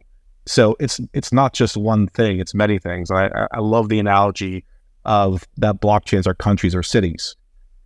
[0.46, 3.10] So it's it's not just one thing; it's many things.
[3.10, 4.64] I, I love the analogy
[5.07, 7.37] of that blockchains are countries or cities.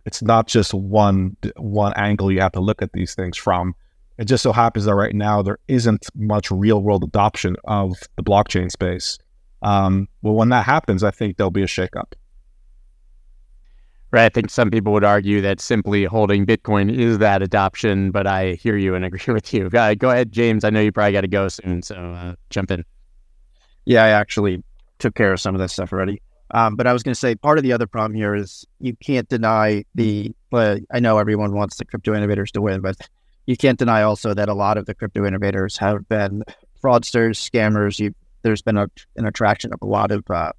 [0.05, 3.75] It's not just one one angle you have to look at these things from.
[4.17, 8.23] It just so happens that right now there isn't much real world adoption of the
[8.23, 9.17] blockchain space.
[9.61, 12.13] Um, well, when that happens, I think there'll be a shakeup.
[14.11, 14.25] Right.
[14.25, 18.53] I think some people would argue that simply holding Bitcoin is that adoption, but I
[18.53, 19.69] hear you and agree with you.
[19.73, 20.65] Uh, go ahead, James.
[20.65, 22.83] I know you probably got to go soon, so uh, jump in.
[23.85, 24.63] Yeah, I actually
[24.99, 26.21] took care of some of that stuff already.
[26.53, 28.95] Um, but I was going to say part of the other problem here is you
[28.95, 30.33] can't deny the.
[30.51, 32.97] Well, I know everyone wants the crypto innovators to win, but
[33.45, 36.43] you can't deny also that a lot of the crypto innovators have been
[36.83, 37.99] fraudsters, scammers.
[37.99, 40.51] You, there's been a, an attraction of a lot of uh,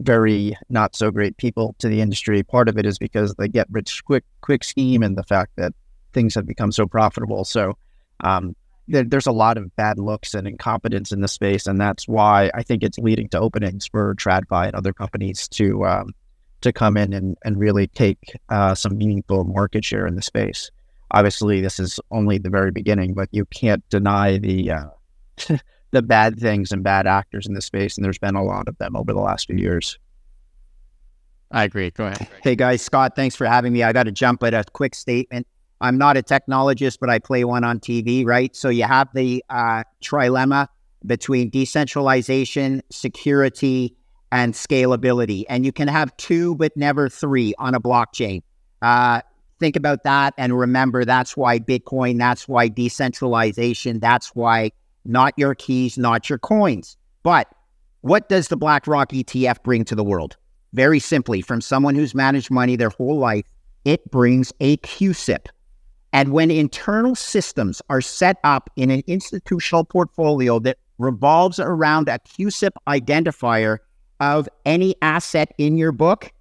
[0.00, 2.42] very not so great people to the industry.
[2.42, 5.72] Part of it is because they get rich quick quick scheme and the fact that
[6.12, 7.44] things have become so profitable.
[7.44, 7.76] So
[8.20, 8.54] um,
[8.88, 12.50] there, there's a lot of bad looks and incompetence in the space, and that's why
[12.54, 16.14] I think it's leading to openings for TradFi and other companies to um,
[16.62, 20.70] to come in and, and really take uh, some meaningful market share in the space.
[21.12, 24.86] Obviously, this is only the very beginning, but you can't deny the uh,
[25.90, 28.76] the bad things and bad actors in the space, and there's been a lot of
[28.78, 29.98] them over the last few years.
[31.50, 31.90] I agree.
[31.90, 32.28] Go ahead.
[32.42, 33.82] Hey guys, Scott, thanks for having me.
[33.82, 35.46] I got to jump at a quick statement.
[35.80, 38.54] I'm not a technologist, but I play one on TV, right?
[38.56, 40.68] So you have the uh, trilemma
[41.06, 43.96] between decentralization, security,
[44.32, 45.44] and scalability.
[45.48, 48.42] And you can have two, but never three on a blockchain.
[48.82, 49.20] Uh,
[49.58, 54.70] think about that and remember that's why Bitcoin, that's why decentralization, that's why
[55.04, 56.96] not your keys, not your coins.
[57.22, 57.48] But
[58.02, 60.36] what does the BlackRock ETF bring to the world?
[60.74, 63.44] Very simply, from someone who's managed money their whole life,
[63.84, 65.46] it brings a CUSIP,
[66.12, 72.18] and when internal systems are set up in an institutional portfolio that revolves around a
[72.18, 73.78] CUSIP identifier
[74.20, 76.32] of any asset in your book,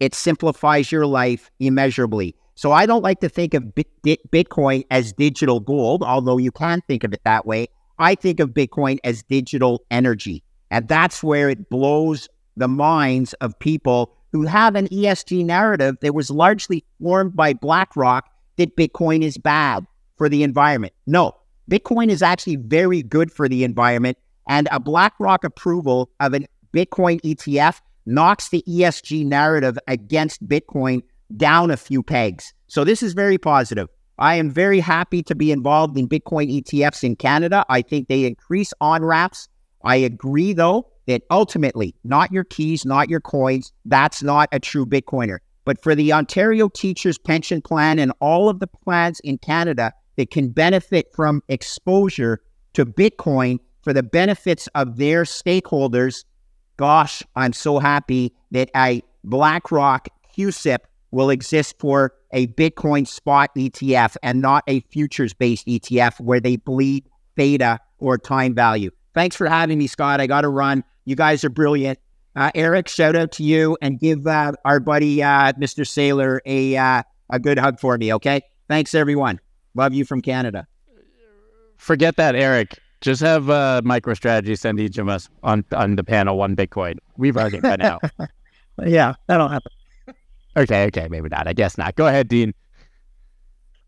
[0.00, 2.34] it simplifies your life immeasurably.
[2.54, 3.62] So I don't like to think of
[4.04, 7.68] Bitcoin as digital gold, although you can think of it that way.
[8.00, 10.42] I think of Bitcoin as digital energy.
[10.70, 16.14] And that's where it blows the minds of people who have an ESG narrative that
[16.14, 18.28] was largely formed by BlackRock
[18.58, 19.86] that Bitcoin is bad
[20.16, 20.92] for the environment.
[21.06, 21.32] No,
[21.70, 26.40] Bitcoin is actually very good for the environment, and a BlackRock approval of a
[26.74, 31.02] Bitcoin ETF knocks the ESG narrative against Bitcoin
[31.36, 32.52] down a few pegs.
[32.66, 33.88] So this is very positive.
[34.18, 37.64] I am very happy to be involved in Bitcoin ETFs in Canada.
[37.68, 39.48] I think they increase on ramps.
[39.84, 44.84] I agree, though, that ultimately, not your keys, not your coins, that's not a true
[44.84, 45.38] Bitcoiner.
[45.68, 50.30] But for the Ontario Teachers Pension Plan and all of the plans in Canada that
[50.30, 52.40] can benefit from exposure
[52.72, 56.24] to Bitcoin for the benefits of their stakeholders,
[56.78, 64.16] gosh, I'm so happy that a BlackRock CUSIP will exist for a Bitcoin spot ETF
[64.22, 68.90] and not a futures based ETF where they bleed beta or time value.
[69.12, 70.18] Thanks for having me, Scott.
[70.18, 70.82] I got to run.
[71.04, 71.98] You guys are brilliant.
[72.36, 75.84] Uh, Eric, shout out to you and give uh, our buddy uh, Mr.
[75.84, 78.12] Saylor a uh, a good hug for me.
[78.14, 79.40] Okay, thanks everyone.
[79.74, 80.66] Love you from Canada.
[81.76, 82.78] Forget that, Eric.
[83.00, 86.98] Just have uh, MicroStrategy send each of us on on the panel one Bitcoin.
[87.16, 88.00] We've already by now.
[88.84, 89.72] yeah, that'll happen.
[90.56, 91.46] Okay, okay, maybe not.
[91.46, 91.94] I guess not.
[91.94, 92.52] Go ahead, Dean.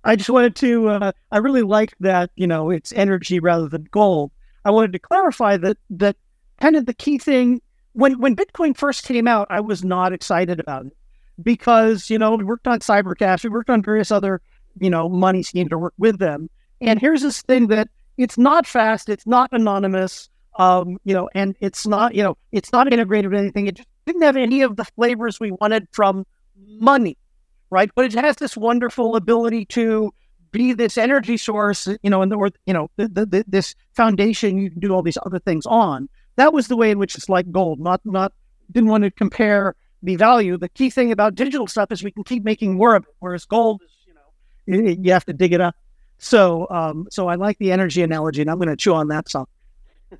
[0.04, 0.88] I just wanted to.
[0.88, 2.30] Uh, I really like that.
[2.36, 4.30] You know, it's energy rather than gold.
[4.64, 6.16] I wanted to clarify that that
[6.60, 7.60] kind of the key thing
[7.92, 10.96] when when Bitcoin first came out, I was not excited about it
[11.42, 14.40] because you know we worked on Cybercash, we worked on various other
[14.78, 16.48] you know money schemes to work with them.
[16.80, 21.56] And here's this thing that it's not fast, it's not anonymous, um, you know, and
[21.60, 23.66] it's not you know it's not integrated with anything.
[23.66, 26.24] It just didn't have any of the flavors we wanted from
[26.56, 27.16] money,
[27.70, 27.90] right?
[27.94, 30.12] But it has this wonderful ability to
[30.52, 33.74] be this energy source, you know, and the, or you know the, the, the, this
[33.94, 37.14] foundation you can do all these other things on that was the way in which
[37.14, 37.80] it's like gold.
[37.80, 38.32] Not not
[38.72, 40.56] didn't want to compare the value.
[40.56, 43.44] The key thing about digital stuff is we can keep making more of it, whereas
[43.44, 45.74] gold is you know you, you have to dig it up.
[46.18, 49.28] So um, so I like the energy analogy, and I'm going to chew on that
[49.28, 49.46] some.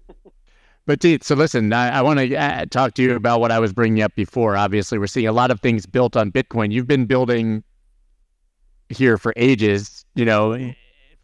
[0.87, 3.73] But so listen, I, I want to uh, talk to you about what I was
[3.73, 4.57] bringing up before.
[4.57, 6.73] Obviously, we're seeing a lot of things built on Bitcoin.
[6.73, 7.63] You've been building
[8.89, 10.73] here for ages, you know,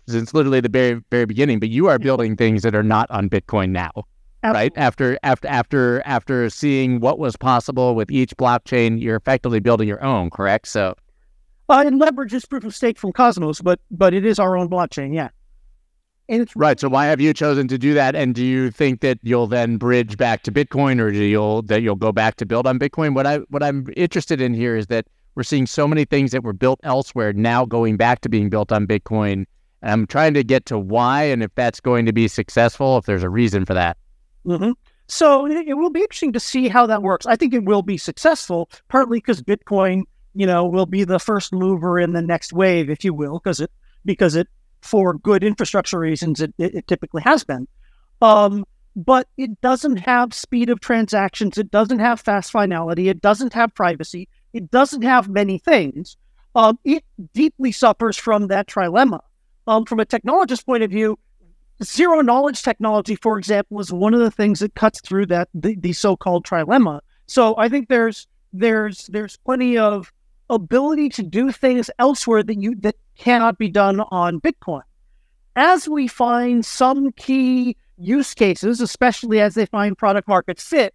[0.07, 1.59] since literally the very very beginning.
[1.59, 3.91] But you are building things that are not on Bitcoin now
[4.43, 4.73] right?
[4.77, 10.03] After after after after seeing what was possible with each blockchain, you're effectively building your
[10.03, 10.69] own, correct?
[10.69, 10.95] So,
[11.69, 15.15] uh, it leverages proof of stake from Cosmos, but but it is our own blockchain,
[15.15, 15.31] yeah.
[16.29, 16.79] And it's right.
[16.79, 18.17] So why have you chosen to do that?
[18.17, 21.83] And do you think that you'll then bridge back to Bitcoin, or do you'll that
[21.83, 23.15] you'll go back to build on Bitcoin?
[23.15, 25.07] What I what I'm interested in here is that
[25.37, 28.73] we're seeing so many things that were built elsewhere now going back to being built
[28.73, 29.45] on Bitcoin.
[29.83, 33.07] And I'm trying to get to why and if that's going to be successful, if
[33.07, 33.97] there's a reason for that.
[34.47, 34.73] Mm-hmm.
[35.09, 37.27] So it, will be interesting to see how that works.
[37.27, 40.03] I think it will be successful, partly because Bitcoin,
[40.35, 43.61] you know, will be the first mover in the next wave, if you will, because
[43.61, 43.71] it
[44.05, 44.49] because it
[44.83, 47.67] for good infrastructure reasons it, it, it typically has been.
[48.23, 51.59] Um, but it doesn't have speed of transactions.
[51.59, 53.09] It doesn't have fast finality.
[53.09, 54.29] It doesn't have privacy.
[54.55, 56.17] It doesn't have many things.
[56.55, 59.21] Um, it deeply suffers from that trilemma.
[59.67, 61.19] Um, from a technologist point of view,
[61.83, 65.77] zero knowledge technology, for example, is one of the things that cuts through that the,
[65.77, 67.01] the so-called trilemma.
[67.27, 70.13] So I think there's there's there's plenty of
[70.49, 74.83] ability to do things elsewhere that you that cannot be done on Bitcoin.
[75.57, 80.95] As we find some key use cases, especially as they find product market fit,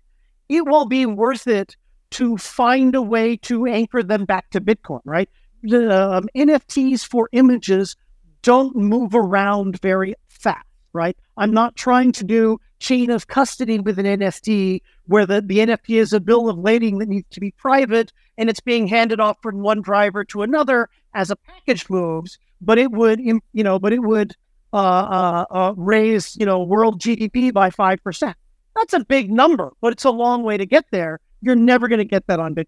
[0.50, 1.76] it will be worth it
[2.12, 5.30] to find a way to anchor them back to Bitcoin, right?
[5.64, 7.96] The um, NFTs for images
[8.42, 11.18] don't move around very fast right?
[11.38, 16.00] I'm not trying to do chain of custody with an NFT where the, the NFT
[16.00, 19.38] is a bill of lading that needs to be private and it's being handed off
[19.42, 23.94] from one driver to another as a package moves, but it would, you know, but
[23.94, 24.36] it would
[24.74, 28.34] uh, uh, uh, raise, you know, world GDP by 5%.
[28.76, 31.20] That's a big number, but it's a long way to get there.
[31.42, 32.68] You're never going to get that on Bitcoin.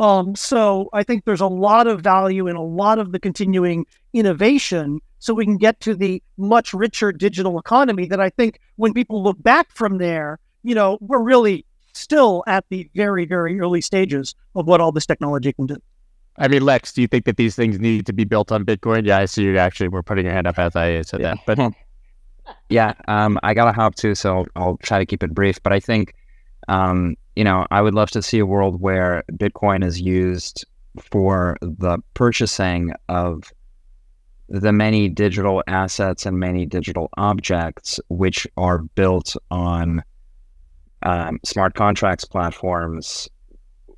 [0.00, 3.84] Um, so I think there's a lot of value in a lot of the continuing
[4.12, 8.92] innovation so we can get to the much richer digital economy that I think when
[8.92, 13.80] people look back from there, you know, we're really still at the very, very early
[13.80, 15.76] stages of what all this technology can do.
[16.38, 19.04] I mean, Lex, do you think that these things need to be built on Bitcoin?
[19.04, 21.38] Yeah, I see you actually were putting your hand up as I said that.
[21.44, 21.58] But
[22.68, 25.60] yeah, um, I got to hop too, so I'll try to keep it brief.
[25.62, 26.14] But I think,
[26.68, 30.64] um, you know, I would love to see a world where Bitcoin is used
[31.00, 33.52] for the purchasing of
[34.48, 40.02] the many digital assets and many digital objects which are built on
[41.02, 43.28] um, smart contracts platforms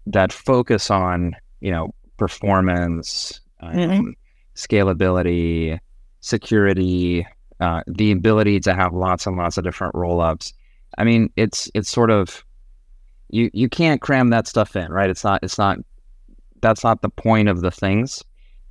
[0.07, 4.09] that focus on you know performance um, mm-hmm.
[4.55, 5.79] scalability
[6.21, 7.27] security
[7.61, 10.53] uh, the ability to have lots and lots of different rollups.
[10.99, 12.45] I mean, it's it's sort of
[13.29, 15.11] you you can't cram that stuff in, right?
[15.11, 15.79] It's not it's not
[16.63, 18.25] that's not the point of the things,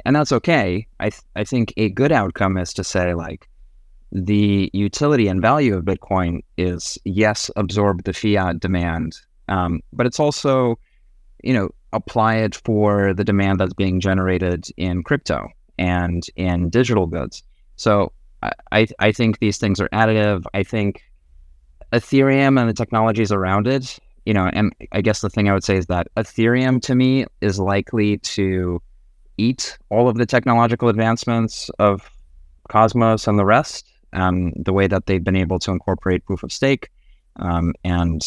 [0.05, 0.87] and that's okay.
[0.99, 3.47] I th- I think a good outcome is to say like
[4.11, 10.19] the utility and value of Bitcoin is yes, absorb the fiat demand, um, but it's
[10.19, 10.79] also
[11.43, 15.47] you know apply it for the demand that's being generated in crypto
[15.77, 17.43] and in digital goods.
[17.75, 18.11] So
[18.71, 20.43] I I think these things are additive.
[20.53, 21.03] I think
[21.93, 25.63] Ethereum and the technologies around it, you know, and I guess the thing I would
[25.63, 28.81] say is that Ethereum to me is likely to
[29.39, 32.09] eat all of the technological advancements of
[32.69, 33.85] Cosmos and the rest.
[34.13, 36.89] Um, the way that they've been able to incorporate proof of stake,
[37.35, 38.21] um, and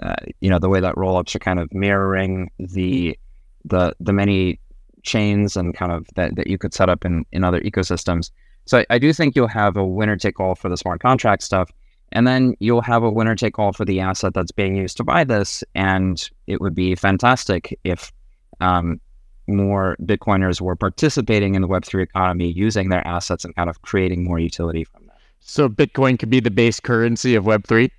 [0.00, 3.18] uh, you know the way that rollups are kind of mirroring the
[3.64, 4.60] the the many
[5.02, 8.30] chains and kind of that, that you could set up in in other ecosystems.
[8.66, 11.42] So I, I do think you'll have a winner take all for the smart contract
[11.42, 11.70] stuff.
[12.12, 15.04] And then you'll have a winner take all for the asset that's being used to
[15.04, 15.64] buy this.
[15.74, 18.12] And it would be fantastic if
[18.60, 19.00] um,
[19.46, 24.24] more Bitcoiners were participating in the Web3 economy, using their assets and kind of creating
[24.24, 25.18] more utility from that.
[25.40, 27.90] So Bitcoin could be the base currency of Web3?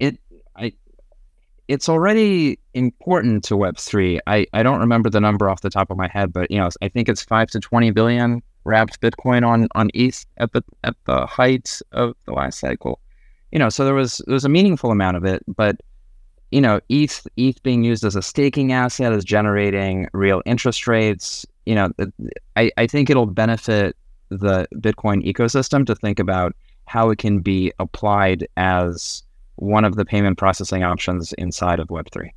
[0.00, 0.18] It,
[0.56, 0.72] I,
[1.68, 4.18] it's already important to Web3.
[4.26, 6.68] I, I don't remember the number off the top of my head, but you know,
[6.82, 10.96] I think it's five to 20 billion wrapped Bitcoin on on ETH at the at
[11.04, 12.98] the height of the last cycle.
[13.52, 15.76] You know, so there was there was a meaningful amount of it, but
[16.54, 21.44] you know, ETH ETH being used as a staking asset is generating real interest rates.
[21.66, 21.90] You know,
[22.54, 23.96] I, I think it'll benefit
[24.28, 26.54] the Bitcoin ecosystem to think about
[26.86, 29.24] how it can be applied as
[29.56, 32.30] one of the payment processing options inside of Web3.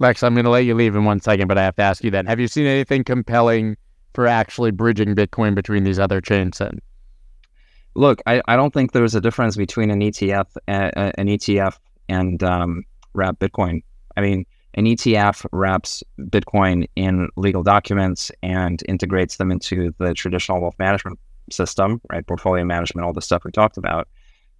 [0.00, 2.02] Lex, I'm going to let you leave in one second, but I have to ask
[2.02, 3.76] you then have you seen anything compelling
[4.14, 6.80] for actually bridging Bitcoin between these other chains then?
[7.94, 11.78] Look, I, I don't think there's a difference between an ETF, uh, an ETF
[12.08, 12.84] and um,
[13.16, 13.82] wrap Bitcoin.
[14.16, 20.60] I mean, an ETF wraps Bitcoin in legal documents and integrates them into the traditional
[20.60, 21.18] wealth management
[21.50, 22.26] system, right?
[22.26, 24.08] Portfolio management, all the stuff we talked about.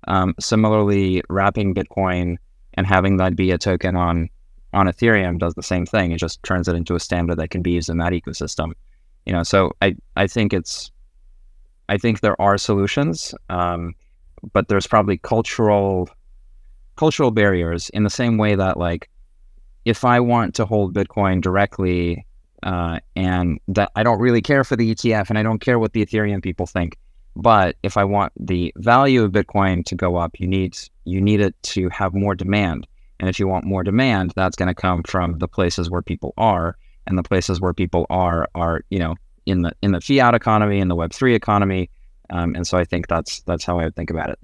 [0.08, 2.36] Um, similarly, wrapping Bitcoin
[2.74, 4.28] and having that be a token on
[4.72, 6.12] on Ethereum does the same thing.
[6.12, 8.72] It just turns it into a standard that can be used in that ecosystem
[9.26, 10.90] you know, so I, I think it's,
[11.88, 13.94] I think there are solutions, um,
[14.52, 16.08] but there's probably cultural,
[16.96, 19.08] cultural barriers in the same way that like,
[19.84, 22.26] if I want to hold Bitcoin directly,
[22.62, 25.92] uh, and that I don't really care for the ETF and I don't care what
[25.92, 26.96] the Ethereum people think,
[27.36, 31.40] but if I want the value of Bitcoin to go up, you need you need
[31.40, 32.86] it to have more demand.
[33.20, 36.34] And if you want more demand, that's going to come from the places where people
[36.36, 36.76] are
[37.06, 40.80] and the places where people are are you know in the in the fiat economy
[40.80, 41.90] in the Web three economy,
[42.30, 44.38] um, and so I think that's that's how I would think about it.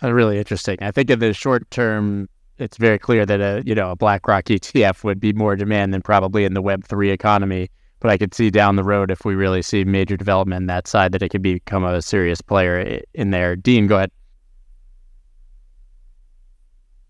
[0.00, 0.78] That's really interesting.
[0.80, 2.28] I think in the short term,
[2.58, 6.02] it's very clear that a you know a BlackRock ETF would be more demand than
[6.02, 7.70] probably in the Web three economy.
[8.00, 10.88] But I could see down the road if we really see major development on that
[10.88, 13.56] side that it could become a serious player in there.
[13.56, 14.10] Dean, go ahead.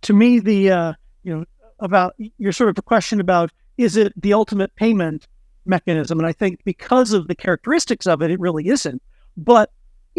[0.02, 1.44] To me, the uh, you know
[1.78, 5.26] about your sort of question about is it the ultimate payment
[5.64, 6.18] mechanism.
[6.18, 9.02] And I think because of the characteristics of it, it really isn't.
[9.36, 9.70] But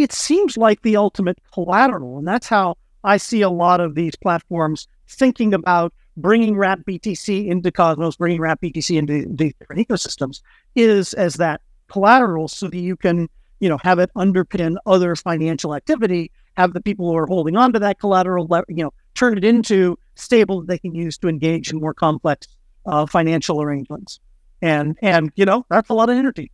[0.01, 2.17] it seems like the ultimate collateral.
[2.17, 7.47] And that's how I see a lot of these platforms thinking about bringing Wrap BTC
[7.47, 10.41] into Cosmos, bringing Wrap BTC into the different ecosystems
[10.75, 13.29] is as that collateral so that you can,
[13.59, 17.73] you know, have it underpin other financial activity, have the people who are holding on
[17.73, 21.71] to that collateral, you know, turn it into stable that they can use to engage
[21.71, 22.47] in more complex
[22.85, 24.19] uh, financial arrangements.
[24.61, 26.51] And and you know, that's a lot of energy.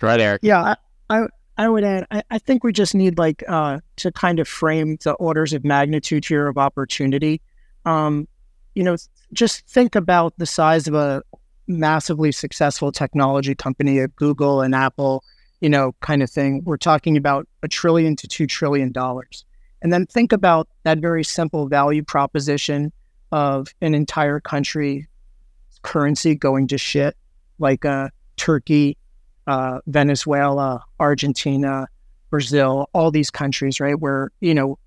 [0.00, 0.40] Right, Eric.
[0.42, 0.76] Yeah,
[1.10, 1.26] I, I
[1.58, 4.96] I would add, I, I, think we just need like uh, to kind of frame
[5.02, 7.40] the orders of magnitude here of opportunity.
[7.84, 8.28] Um,
[8.76, 8.96] you know,
[9.32, 11.20] just think about the size of a
[11.66, 15.24] massively successful technology company at Google and Apple,
[15.60, 16.62] you know, kind of thing.
[16.64, 19.44] We're talking about a trillion to two trillion dollars.
[19.82, 22.92] And then think about that very simple value proposition
[23.32, 25.08] of an entire country
[25.82, 27.16] currency going to shit,
[27.58, 28.96] like uh, Turkey,
[29.48, 31.88] uh, Venezuela, Argentina,
[32.30, 34.78] Brazil, all these countries, right, where you know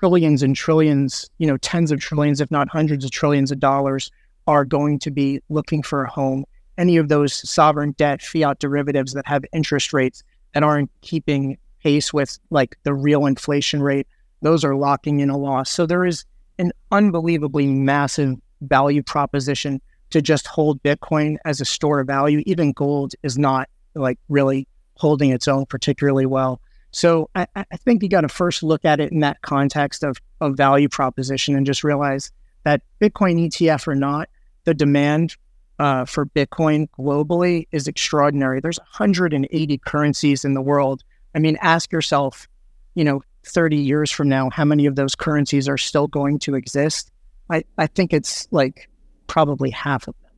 [0.00, 4.10] trillions and trillions, you know, tens of trillions, if not hundreds of trillions of dollars,
[4.46, 6.44] are going to be looking for a home.
[6.78, 10.22] Any of those sovereign debt, fiat derivatives that have interest rates
[10.54, 14.06] that aren't keeping pace with like the real inflation rate,
[14.40, 15.70] those are locking in a loss.
[15.70, 16.24] So there is
[16.58, 22.42] an unbelievably massive value proposition to just hold Bitcoin as a store of value.
[22.46, 26.60] Even gold is not like really holding its own particularly well.
[26.90, 30.16] So I, I think you got to first look at it in that context of,
[30.40, 32.32] of value proposition and just realize
[32.64, 34.28] that Bitcoin ETF or not,
[34.64, 35.36] the demand
[35.78, 38.60] uh, for Bitcoin globally is extraordinary.
[38.60, 41.02] There's 180 currencies in the world.
[41.34, 42.48] I mean, ask yourself,
[42.94, 46.54] you know, 30 years from now, how many of those currencies are still going to
[46.54, 47.10] exist?
[47.50, 48.88] I, I think it's like
[49.26, 50.32] probably half of them.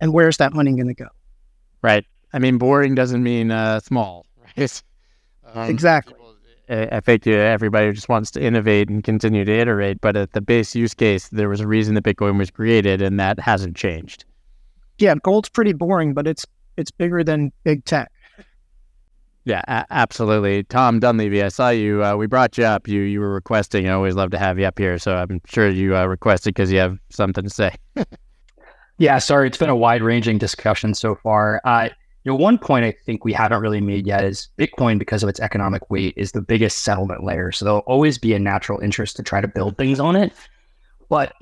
[0.00, 1.08] And where's that money going to go?
[1.82, 2.04] Right.
[2.32, 4.26] I mean, boring doesn't mean uh, small,
[4.58, 4.82] right?
[5.54, 6.14] Um, exactly.
[6.70, 10.76] I think everybody just wants to innovate and continue to iterate, but at the base
[10.76, 14.24] use case, there was a reason that Bitcoin was created, and that hasn't changed.
[14.98, 18.12] Yeah, gold's pretty boring, but it's it's bigger than big tech.
[19.44, 20.62] Yeah, a- absolutely.
[20.64, 22.04] Tom Dunleavy, I saw you.
[22.04, 22.86] Uh, we brought you up.
[22.86, 23.88] You you were requesting.
[23.88, 26.70] I always love to have you up here, so I'm sure you uh, requested because
[26.70, 27.74] you have something to say.
[28.98, 31.60] yeah, sorry, it's been a wide ranging discussion so far.
[31.64, 31.88] Uh,
[32.24, 35.28] you know, one point I think we haven't really made yet is Bitcoin, because of
[35.28, 37.50] its economic weight, is the biggest settlement layer.
[37.50, 40.32] So there'll always be a natural interest to try to build things on it.
[41.08, 41.34] But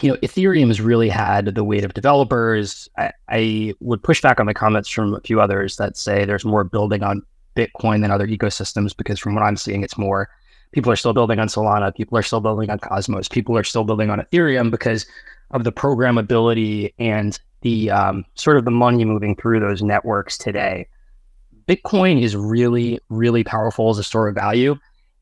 [0.00, 2.88] you know, Ethereum has really had the weight of developers.
[2.96, 6.46] I, I, would push back on the comments from a few others that say there's
[6.46, 7.22] more building on
[7.56, 10.30] Bitcoin than other ecosystems, because from what I'm seeing, it's more
[10.72, 13.84] people are still building on Solana, people are still building on Cosmos, people are still
[13.84, 15.04] building on Ethereum because
[15.50, 20.86] of the programmability and the um, sort of the money moving through those networks today.
[21.66, 24.76] Bitcoin is really, really powerful as a store of value.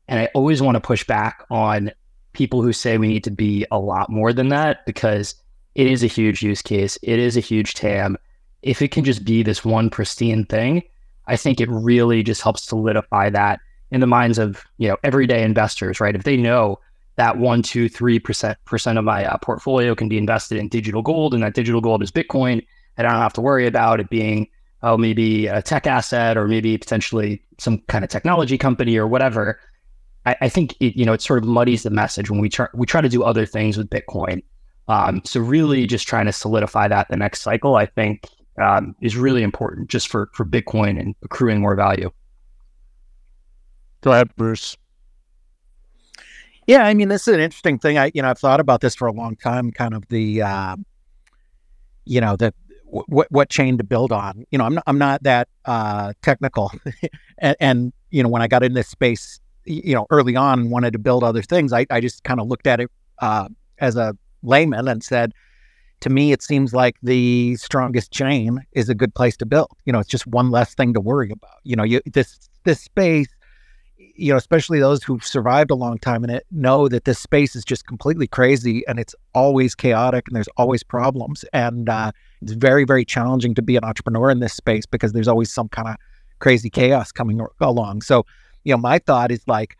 [0.07, 1.91] And I always want to push back on
[2.33, 5.35] people who say we need to be a lot more than that because
[5.75, 6.97] it is a huge use case.
[7.01, 8.17] It is a huge TAM.
[8.61, 10.83] If it can just be this one pristine thing,
[11.27, 13.59] I think it really just helps solidify that
[13.91, 16.15] in the minds of you know everyday investors, right?
[16.15, 16.79] If they know
[17.21, 21.03] that one, two, three percent percent of my uh, portfolio can be invested in digital
[21.03, 22.65] gold, and that digital gold is Bitcoin,
[22.97, 24.47] and I don't have to worry about it being
[24.81, 29.59] oh maybe a tech asset or maybe potentially some kind of technology company or whatever.
[30.25, 32.65] I, I think it you know it sort of muddies the message when we try
[32.73, 34.41] we try to do other things with Bitcoin.
[34.87, 38.27] Um, so really, just trying to solidify that the next cycle, I think,
[38.59, 42.09] um, is really important just for for Bitcoin and accruing more value.
[44.01, 44.75] Go ahead, Bruce.
[46.67, 47.97] Yeah, I mean, this is an interesting thing.
[47.97, 49.71] I, you know, I've thought about this for a long time.
[49.71, 50.75] Kind of the, uh,
[52.05, 52.53] you know, the
[52.85, 54.45] what what chain to build on.
[54.51, 56.71] You know, I'm not I'm not that uh, technical,
[57.39, 60.93] and, and, you know, when I got in this space, you know, early on, wanted
[60.93, 61.73] to build other things.
[61.73, 62.89] I I just kind of looked at it
[63.19, 63.47] uh,
[63.79, 65.33] as a layman and said,
[66.01, 69.71] to me, it seems like the strongest chain is a good place to build.
[69.85, 71.59] You know, it's just one less thing to worry about.
[71.63, 73.27] You know, you this this space
[74.21, 77.55] you know, especially those who've survived a long time in it know that this space
[77.55, 81.43] is just completely crazy and it's always chaotic and there's always problems.
[81.53, 82.11] And uh,
[82.41, 85.69] it's very, very challenging to be an entrepreneur in this space because there's always some
[85.69, 85.95] kind of
[86.37, 88.03] crazy chaos coming along.
[88.03, 88.25] So,
[88.63, 89.75] you know, my thought is like,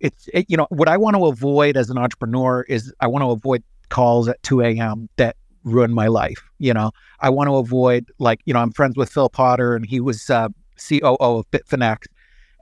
[0.00, 3.22] it's, it, you know, what I want to avoid as an entrepreneur is I want
[3.22, 5.08] to avoid calls at 2 a.m.
[5.16, 6.42] that ruin my life.
[6.58, 6.90] You know,
[7.20, 10.28] I want to avoid like, you know, I'm friends with Phil Potter and he was
[10.30, 10.48] uh,
[10.88, 12.06] COO of Bitfinex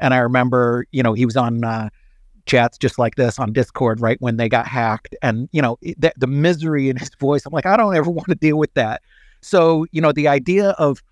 [0.02, 1.88] and I remember, you know, he was on uh,
[2.44, 6.12] chats just like this on Discord right when they got hacked, and you know, the,
[6.16, 7.46] the misery in his voice.
[7.46, 9.02] I'm like, I don't ever want to deal with that.
[9.40, 11.02] So, you know, the idea of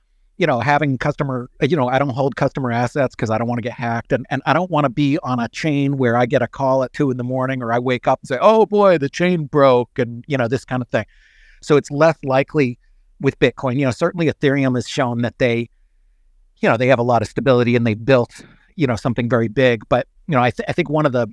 [0.41, 3.59] you know, having customer, you know, I don't hold customer assets because I don't want
[3.59, 4.11] to get hacked.
[4.11, 6.83] And, and I don't want to be on a chain where I get a call
[6.83, 9.45] at two in the morning or I wake up and say, oh boy, the chain
[9.45, 11.05] broke and, you know, this kind of thing.
[11.61, 12.79] So it's less likely
[13.21, 13.79] with Bitcoin.
[13.79, 15.69] You know, certainly Ethereum has shown that they,
[16.63, 18.43] you know, they have a lot of stability and they built
[18.77, 19.83] you know something very big.
[19.89, 21.27] But you know, I, th- I think one of the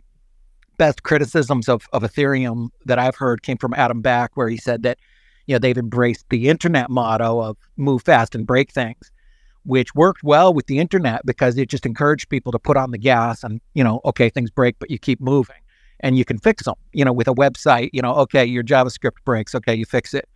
[0.78, 4.84] best criticisms of, of Ethereum that I've heard came from Adam Back, where he said
[4.84, 4.98] that
[5.46, 9.12] you know they've embraced the internet motto of move fast and break things,
[9.64, 12.98] which worked well with the internet because it just encouraged people to put on the
[12.98, 15.56] gas and you know okay things break but you keep moving
[16.02, 16.76] and you can fix them.
[16.94, 20.28] You know with a website, you know okay your JavaScript breaks, okay you fix it.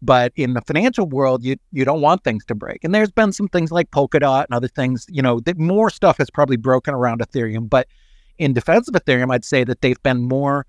[0.00, 2.84] But in the financial world, you you don't want things to break.
[2.84, 6.18] And there's been some things like Polkadot and other things, you know, that more stuff
[6.18, 7.68] has probably broken around Ethereum.
[7.68, 7.88] But
[8.38, 10.66] in defense of Ethereum, I'd say that they've been more,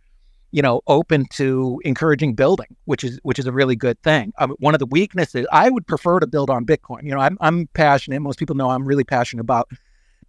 [0.51, 4.33] you know, open to encouraging building, which is which is a really good thing.
[4.39, 7.03] Um, one of the weaknesses, I would prefer to build on Bitcoin.
[7.03, 8.19] You know, I'm I'm passionate.
[8.21, 9.69] Most people know I'm really passionate about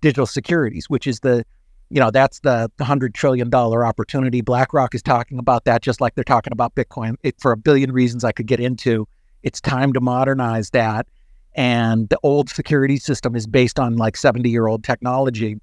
[0.03, 1.45] digital securities, which is the
[1.91, 4.41] you know, that's the hundred trillion dollar opportunity.
[4.41, 7.17] BlackRock is talking about that, just like they're talking about Bitcoin.
[7.23, 9.09] It, for a billion reasons I could get into,
[9.43, 11.07] it's time to modernize that.
[11.55, 15.57] And the old security system is based on like 70 year old technology.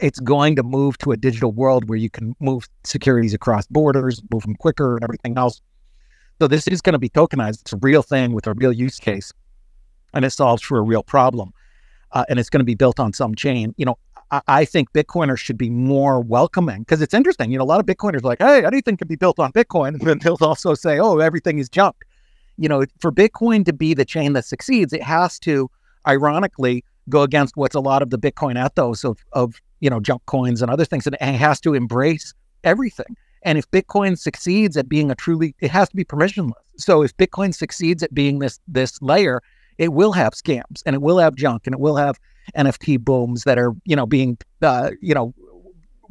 [0.00, 4.22] It's going to move to a digital world where you can move securities across borders,
[4.32, 5.60] move them quicker, and everything else.
[6.40, 7.62] So this is going to be tokenized.
[7.62, 9.32] It's a real thing with a real use case,
[10.14, 11.52] and it solves for a real problem.
[12.12, 13.74] uh, and it's going to be built on some chain.
[13.76, 13.98] You know,
[14.30, 17.50] I, I think Bitcoiners should be more welcoming because it's interesting.
[17.50, 19.88] You know, a lot of Bitcoiners are like, hey, anything can be built on Bitcoin,
[19.94, 21.96] and then they'll also say, oh, everything is junk.
[22.56, 25.70] You know, for Bitcoin to be the chain that succeeds, it has to,
[26.06, 30.22] ironically, go against what's a lot of the Bitcoin ethos of of you know junk
[30.26, 33.16] coins and other things, and it has to embrace everything.
[33.44, 36.52] And if Bitcoin succeeds at being a truly, it has to be permissionless.
[36.76, 39.40] So if Bitcoin succeeds at being this this layer,
[39.78, 42.18] it will have scams and it will have junk and it will have
[42.56, 45.34] NFT booms that are you know being uh, you know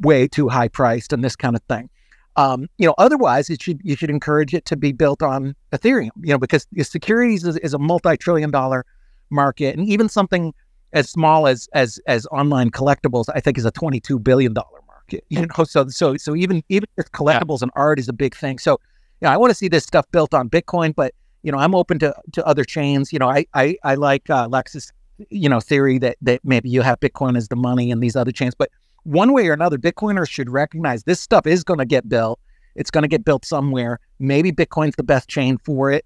[0.00, 1.88] way too high priced and this kind of thing.
[2.36, 6.10] Um, you know, otherwise, it should you should encourage it to be built on Ethereum.
[6.22, 8.86] You know, because securities is, is a multi-trillion dollar
[9.30, 10.54] market, and even something
[10.92, 15.24] as small as as as online collectibles, I think, is a twenty-two billion dollar market.
[15.30, 17.64] You know, so so so even even if collectibles yeah.
[17.64, 18.58] and art is a big thing.
[18.58, 18.72] So,
[19.20, 21.74] you know, I want to see this stuff built on Bitcoin, but you know, I'm
[21.74, 23.12] open to to other chains.
[23.12, 24.92] You know, I I, I like uh, Lex's,
[25.30, 28.32] you know, theory that that maybe you have Bitcoin as the money and these other
[28.32, 28.70] chains, but
[29.04, 32.38] one way or another, Bitcoiners should recognize this stuff is going to get built.
[32.74, 33.98] It's going to get built somewhere.
[34.18, 36.04] Maybe Bitcoin's the best chain for it.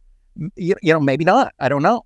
[0.56, 1.52] You, you know, maybe not.
[1.58, 2.04] I don't know.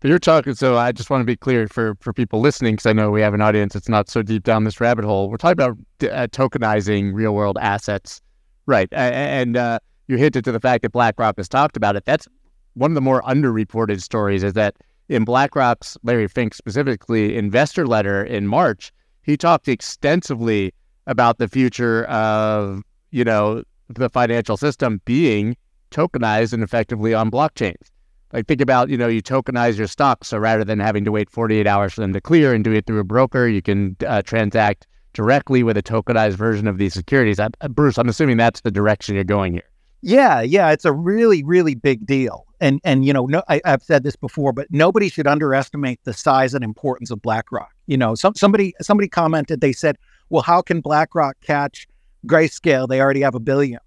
[0.00, 2.86] But you're talking, so I just want to be clear for for people listening, because
[2.86, 5.30] I know we have an audience that's not so deep down this rabbit hole.
[5.30, 8.20] We're talking about uh, tokenizing real world assets,
[8.66, 8.88] right?
[8.92, 9.78] And uh,
[10.08, 12.04] you hinted to the fact that BlackRock has talked about it.
[12.04, 12.26] That's
[12.74, 14.42] one of the more underreported stories.
[14.42, 14.74] Is that
[15.08, 18.92] in BlackRock's Larry Fink specifically investor letter in March,
[19.22, 20.72] he talked extensively
[21.06, 25.56] about the future of you know the financial system being
[25.90, 27.90] tokenized and effectively on blockchains.
[28.32, 30.28] Like think about, you know, you tokenize your stocks.
[30.28, 32.86] So rather than having to wait 48 hours for them to clear and do it
[32.86, 37.38] through a broker, you can uh, transact directly with a tokenized version of these securities.
[37.38, 39.68] I, Bruce, I'm assuming that's the direction you're going here.
[40.02, 42.44] Yeah, yeah, it's a really, really big deal.
[42.60, 46.12] And and you know, no, I, have said this before, but nobody should underestimate the
[46.12, 47.70] size and importance of BlackRock.
[47.86, 49.96] You know, some somebody somebody commented, they said,
[50.28, 51.86] "Well, how can BlackRock catch
[52.26, 52.88] Grayscale?
[52.88, 53.80] They already have a billion.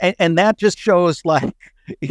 [0.00, 1.54] And, and that just shows like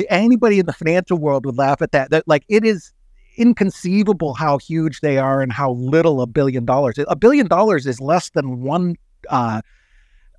[0.09, 2.11] anybody in the financial world would laugh at that.
[2.11, 2.93] That like it is
[3.37, 6.95] inconceivable how huge they are and how little a billion dollars.
[7.07, 8.95] A billion dollars is less than one
[9.29, 9.61] uh,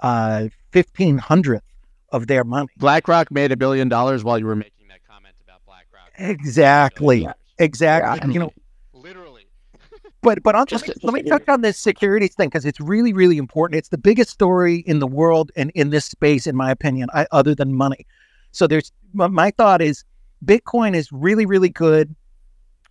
[0.01, 1.65] uh, fifteen hundredth
[2.11, 2.69] of their money.
[2.77, 6.13] BlackRock made a billion dollars while you were making that comment about BlackRock.
[6.19, 7.29] Exactly.
[7.59, 8.29] Exactly.
[8.29, 8.53] Yeah, you know,
[8.93, 9.47] literally.
[10.23, 13.13] but but just, let me, let me touch on this securities thing because it's really
[13.13, 13.79] really important.
[13.79, 17.27] It's the biggest story in the world and in this space, in my opinion, I,
[17.33, 18.07] other than money.
[18.53, 20.05] So there's my thought is
[20.45, 22.15] Bitcoin is really, really good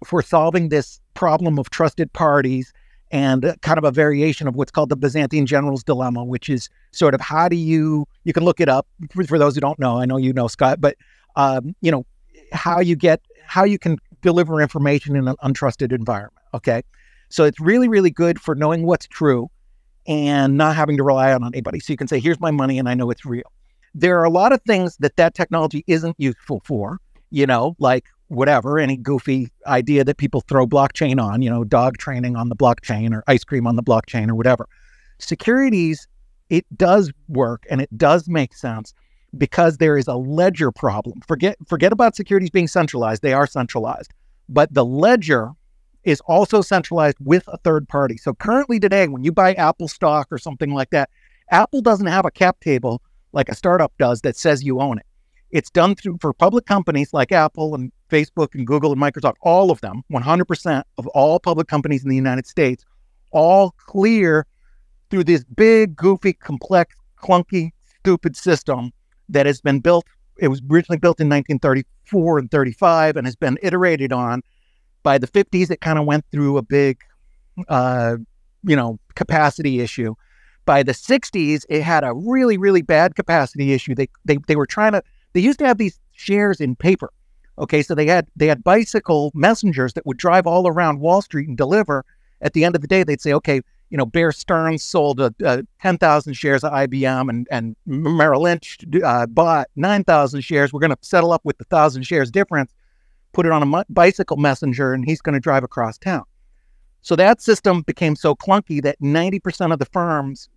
[0.05, 2.73] for solving this problem of trusted parties
[3.11, 6.69] and uh, kind of a variation of what's called the Byzantine general's dilemma, which is
[6.97, 9.79] sort of how do you you can look it up for, for those who don't
[9.79, 9.99] know.
[9.99, 10.95] I know you know Scott, but
[11.35, 12.05] um, you know
[12.51, 16.33] how you get how you can deliver information in an untrusted environment.
[16.53, 16.81] Okay,
[17.29, 19.49] so it's really really good for knowing what's true
[20.07, 21.79] and not having to rely on anybody.
[21.79, 23.51] So you can say, "Here's my money, and I know it's real."
[23.97, 26.99] there are a lot of things that that technology isn't useful for,
[27.31, 31.97] you know, like whatever, any goofy idea that people throw blockchain on, you know, dog
[31.97, 34.67] training on the blockchain or ice cream on the blockchain or whatever.
[35.19, 36.07] Securities,
[36.49, 38.93] it does work and it does make sense
[39.37, 41.21] because there is a ledger problem.
[41.27, 43.21] Forget forget about securities being centralized.
[43.21, 44.13] They are centralized.
[44.49, 45.51] But the ledger
[46.03, 48.15] is also centralized with a third party.
[48.15, 51.09] So currently today, when you buy Apple stock or something like that,
[51.51, 53.01] Apple doesn't have a cap table
[53.33, 55.05] like a startup does that says you own it.
[55.51, 59.69] It's done through for public companies like Apple and Facebook and Google and Microsoft, all
[59.69, 62.85] of them, 100% of all public companies in the United States,
[63.31, 64.45] all clear
[65.09, 68.91] through this big, goofy, complex, clunky, stupid system
[69.29, 70.05] that has been built.
[70.37, 74.43] It was originally built in 1934 and 35 and has been iterated on.
[75.03, 76.99] By the 50s, it kind of went through a big,
[77.67, 78.17] uh,
[78.63, 80.15] you know, capacity issue
[80.67, 83.95] by the 60s, it had a really, really bad capacity issue.
[83.95, 85.01] They, they, they were trying to,
[85.33, 87.11] they used to have these shares in paper.
[87.57, 91.47] Okay, so they had they had bicycle messengers that would drive all around Wall Street
[91.47, 92.05] and deliver.
[92.39, 95.33] At the end of the day, they'd say, okay, you know, Bear Stearns sold a,
[95.43, 100.73] a 10,000 shares of IBM and, and Merrill Lynch uh, bought 9,000 shares.
[100.73, 102.73] We're going to settle up with the 1,000 shares difference,
[103.33, 106.23] put it on a bicycle messenger, and he's going to drive across town.
[107.01, 110.49] So that system became so clunky that 90% of the firms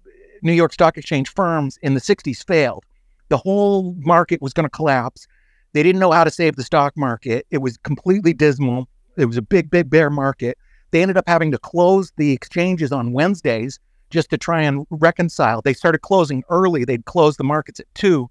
[0.43, 2.85] New York Stock Exchange firms in the 60s failed.
[3.29, 5.27] The whole market was going to collapse.
[5.73, 7.47] They didn't know how to save the stock market.
[7.51, 8.89] It was completely dismal.
[9.17, 10.59] It was a big, big bear market.
[10.91, 13.79] They ended up having to close the exchanges on Wednesdays
[14.11, 15.63] just to try and reconcile.
[15.63, 16.85] They started closing early.
[16.85, 18.29] They'd close the markets at two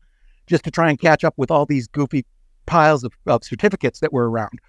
[0.47, 2.25] just to try and catch up with all these goofy
[2.65, 4.59] piles of, of certificates that were around.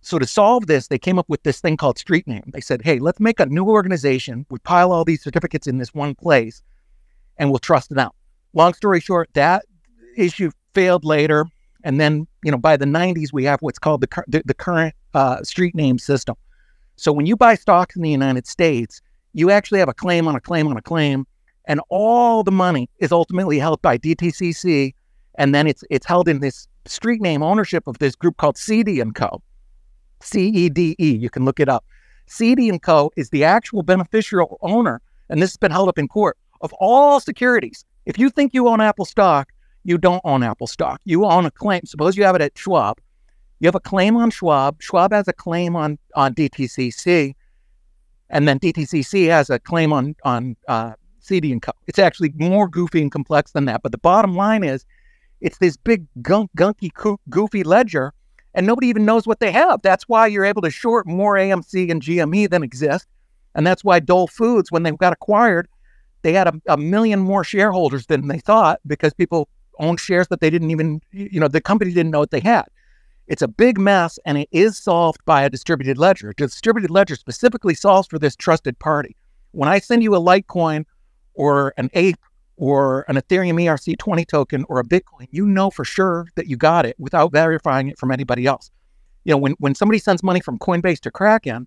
[0.00, 2.44] So to solve this, they came up with this thing called street name.
[2.52, 4.46] They said, hey, let's make a new organization.
[4.50, 6.62] We pile all these certificates in this one place
[7.38, 7.98] and we'll trust them.
[7.98, 8.14] Out.
[8.52, 9.64] Long story short, that
[10.16, 11.46] issue failed later.
[11.84, 14.94] And then, you know, by the 90s, we have what's called the, the, the current
[15.14, 16.36] uh, street name system.
[16.96, 19.00] So when you buy stocks in the United States,
[19.34, 21.26] you actually have a claim on a claim on a claim,
[21.66, 24.94] and all the money is ultimately held by DTCC,
[25.36, 28.88] and then it's it's held in this street name ownership of this group called Cede
[28.88, 29.42] and Co.
[30.22, 31.14] C E D E.
[31.14, 31.84] You can look it up.
[32.26, 33.10] Cede and Co.
[33.16, 37.20] is the actual beneficial owner, and this has been held up in court of all
[37.20, 37.84] securities.
[38.06, 39.52] If you think you own Apple stock,
[39.84, 41.00] you don't own Apple stock.
[41.04, 41.82] You own a claim.
[41.84, 42.98] Suppose you have it at Schwab.
[43.58, 44.82] You have a claim on Schwab.
[44.82, 47.34] Schwab has a claim on on DTCC,
[48.28, 51.72] and then DTCC has a claim on on uh, Cede and Co.
[51.86, 53.82] It's actually more goofy and complex than that.
[53.82, 54.84] But the bottom line is,
[55.40, 56.90] it's this big gunk, gunky,
[57.30, 58.12] goofy ledger,
[58.54, 59.80] and nobody even knows what they have.
[59.82, 63.08] That's why you're able to short more AMC and GME than exist,
[63.54, 65.66] and that's why Dole Foods, when they got acquired,
[66.20, 69.48] they had a, a million more shareholders than they thought because people
[69.78, 72.64] owned shares that they didn't even, you know, the company didn't know what they had.
[73.26, 76.30] It's a big mess and it is solved by a distributed ledger.
[76.30, 79.16] A distributed ledger specifically solves for this trusted party.
[79.52, 80.84] When I send you a Litecoin
[81.34, 82.20] or an ape
[82.56, 86.86] or an Ethereum ERC20 token or a Bitcoin, you know for sure that you got
[86.86, 88.70] it without verifying it from anybody else.
[89.24, 91.66] You know, when, when somebody sends money from Coinbase to Kraken,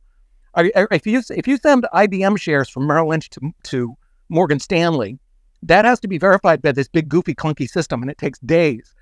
[0.57, 3.95] if you if you send IBM shares from Merrill Lynch to, to
[4.29, 5.19] Morgan Stanley,
[5.63, 8.93] that has to be verified by this big goofy clunky system, and it takes days.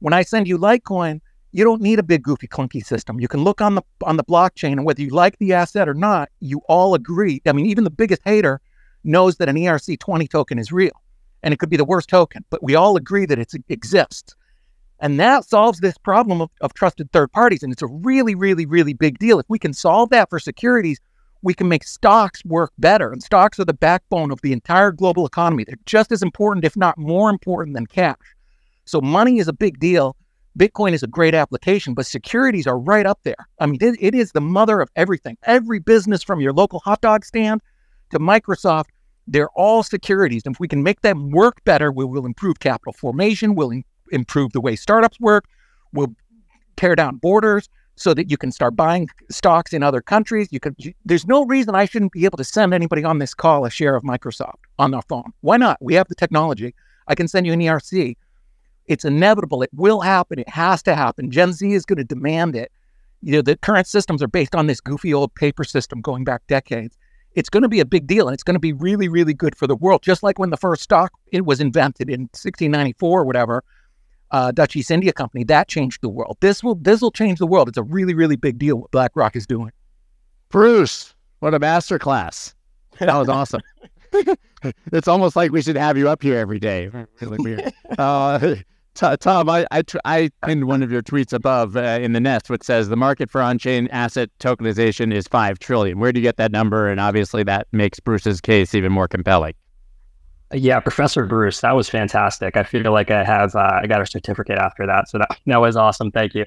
[0.00, 1.20] When I send you Litecoin,
[1.52, 3.20] you don't need a big goofy clunky system.
[3.20, 5.94] You can look on the on the blockchain and whether you like the asset or
[5.94, 7.42] not, you all agree.
[7.46, 8.60] I mean, even the biggest hater
[9.04, 10.92] knows that an ERC20 token is real.
[11.42, 14.34] And it could be the worst token, but we all agree that it exists.
[15.00, 17.62] And that solves this problem of, of trusted third parties.
[17.62, 19.38] And it's a really, really, really big deal.
[19.38, 21.00] If we can solve that for securities,
[21.42, 23.10] we can make stocks work better.
[23.10, 25.64] And stocks are the backbone of the entire global economy.
[25.64, 28.18] They're just as important, if not more important, than cash.
[28.84, 30.16] So money is a big deal.
[30.58, 33.48] Bitcoin is a great application, but securities are right up there.
[33.60, 35.36] I mean, it, it is the mother of everything.
[35.44, 37.60] Every business from your local hot dog stand
[38.10, 38.86] to Microsoft,
[39.28, 40.42] they're all securities.
[40.44, 43.84] And if we can make them work better, we will improve capital formation, we'll in-
[44.10, 45.44] improve the way startups work,
[45.92, 46.14] we'll
[46.76, 50.48] tear down borders so that you can start buying stocks in other countries.
[50.50, 53.66] You you, there's no reason I shouldn't be able to send anybody on this call
[53.66, 55.32] a share of Microsoft on their phone.
[55.42, 55.76] Why not?
[55.80, 56.74] We have the technology.
[57.06, 58.16] I can send you an ERC.
[58.90, 59.62] It's inevitable.
[59.62, 60.40] It will happen.
[60.40, 61.30] It has to happen.
[61.30, 62.72] Gen Z is going to demand it.
[63.22, 66.44] You know, the current systems are based on this goofy old paper system going back
[66.48, 66.98] decades.
[67.34, 69.54] It's going to be a big deal and it's going to be really, really good
[69.54, 70.02] for the world.
[70.02, 73.62] Just like when the first stock it was invented in 1694 or whatever,
[74.32, 76.38] uh, Dutch East India Company, that changed the world.
[76.40, 77.68] This will this will change the world.
[77.68, 79.70] It's a really, really big deal what BlackRock is doing.
[80.48, 82.54] Bruce, what a masterclass.
[82.98, 83.62] That was awesome.
[84.92, 86.90] it's almost like we should have you up here every day.
[87.20, 87.72] Really weird.
[87.98, 88.56] Uh,
[88.94, 92.62] Tom, I, I, I pinned one of your tweets above uh, in the nest, which
[92.62, 95.98] says the market for on-chain asset tokenization is five trillion.
[95.98, 96.88] Where do you get that number?
[96.88, 99.54] And obviously, that makes Bruce's case even more compelling.
[100.52, 102.56] Yeah, Professor Bruce, that was fantastic.
[102.56, 105.60] I feel like I have uh, I got a certificate after that, so that that
[105.60, 106.10] was awesome.
[106.10, 106.44] Thank you.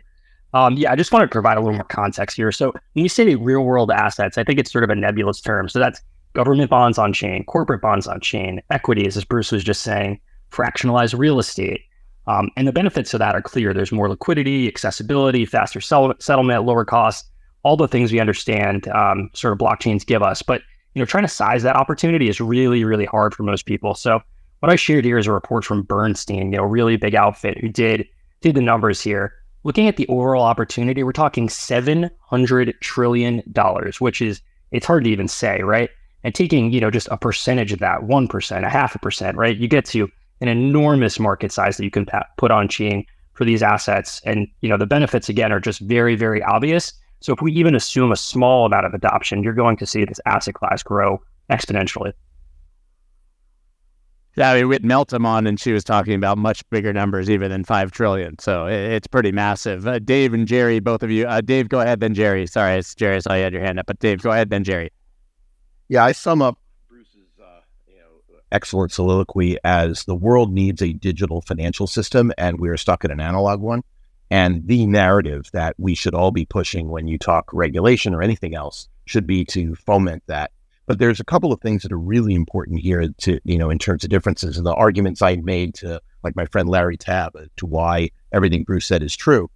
[0.53, 2.51] Um, yeah, I just want to provide a little more context here.
[2.51, 5.69] So when you say real world assets, I think it's sort of a nebulous term.
[5.69, 6.01] So that's
[6.33, 10.19] government bonds on chain, corporate bonds on chain, equities, as Bruce was just saying,
[10.51, 11.81] fractionalized real estate.
[12.27, 13.73] Um, and the benefits of that are clear.
[13.73, 17.29] There's more liquidity, accessibility, faster sell- settlement, lower costs,
[17.63, 20.41] all the things we understand um, sort of blockchains give us.
[20.41, 20.61] But
[20.93, 23.95] you know, trying to size that opportunity is really, really hard for most people.
[23.95, 24.21] So
[24.59, 27.67] what I shared here is a report from Bernstein, you know, really big outfit who
[27.67, 28.07] did
[28.41, 29.33] did the numbers here.
[29.65, 35.05] Looking at the overall opportunity, we're talking seven hundred trillion dollars, which is it's hard
[35.05, 35.89] to even say, right?
[36.23, 39.37] And taking you know just a percentage of that, one percent, a half a percent,
[39.37, 39.57] right?
[39.57, 40.09] You get to
[40.43, 42.05] an enormous market size that you can
[42.37, 44.21] put on chain for these assets.
[44.25, 46.93] And, you know, the benefits again are just very, very obvious.
[47.21, 50.19] So if we even assume a small amount of adoption, you're going to see this
[50.25, 52.13] asset class grow exponentially.
[54.35, 57.29] Yeah, I mean, we had Meltem on, and she was talking about much bigger numbers,
[57.29, 58.39] even than five trillion.
[58.39, 59.87] So it's pretty massive.
[59.87, 61.27] Uh, Dave and Jerry, both of you.
[61.27, 62.47] Uh, Dave, go ahead, then Jerry.
[62.47, 63.17] Sorry, it's Jerry.
[63.17, 64.89] I saw you had your hand up, but Dave, go ahead, then Jerry.
[65.87, 66.57] Yeah, I sum up
[68.53, 73.19] excellent soliloquy as the world needs a digital financial system and we're stuck in an
[73.19, 73.83] analog one.
[74.31, 78.55] And the narrative that we should all be pushing when you talk regulation or anything
[78.55, 80.51] else should be to foment that.
[80.85, 83.79] But there's a couple of things that are really important here to, you know, in
[83.79, 87.45] terms of differences and the arguments I made to like my friend Larry Tabb uh,
[87.57, 89.49] to why everything Bruce said is true.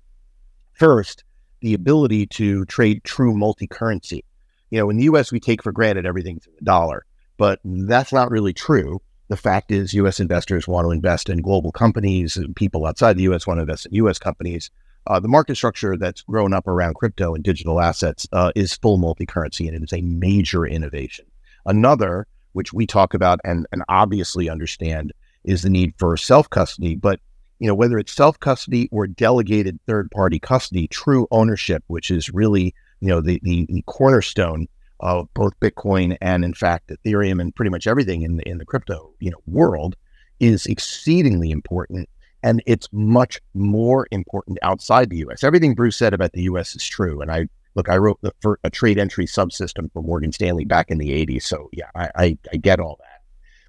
[0.74, 1.24] First,
[1.62, 4.24] the ability to trade true multi-currency.
[4.70, 7.06] You know, in the U.S., we take for granted everything's in the dollar,
[7.38, 9.02] but that's not really true.
[9.30, 10.20] The fact is, U.S.
[10.20, 12.38] investors want to invest in global companies.
[12.38, 13.46] And people outside the U.S.
[13.46, 14.20] want to invest in U.S.
[14.20, 14.72] companies.
[15.06, 18.98] Uh, the market structure that's grown up around crypto and digital assets uh, is full
[18.98, 21.26] multi-currency, and it is a major innovation.
[21.66, 25.14] Another, which we talk about and, and obviously understand,
[25.44, 26.96] is the need for self-custody.
[26.96, 27.20] But
[27.60, 33.08] you know, whether it's self-custody or delegated third-party custody, true ownership, which is really you
[33.08, 34.68] know the, the, the cornerstone
[35.00, 38.66] of both Bitcoin and, in fact, Ethereum and pretty much everything in the in the
[38.66, 39.96] crypto you know world,
[40.40, 42.10] is exceedingly important
[42.44, 45.44] and it's much more important outside the U.S.
[45.44, 46.76] Everything Bruce said about the U.S.
[46.76, 47.90] is true, and I look.
[47.90, 51.44] I wrote the, for a trade entry subsystem for Morgan Stanley back in the '80s,
[51.44, 53.22] so yeah, I, I, I get all that.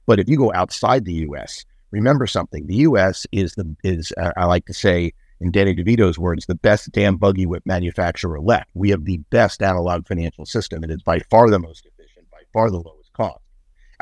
[0.07, 3.27] But if you go outside the U.S., remember something: the U.S.
[3.33, 7.17] is the is uh, I like to say in Danny DeVito's words, the best damn
[7.17, 8.71] buggy whip manufacturer left.
[8.75, 10.83] We have the best analog financial system.
[10.85, 13.41] It is by far the most efficient, by far the lowest cost.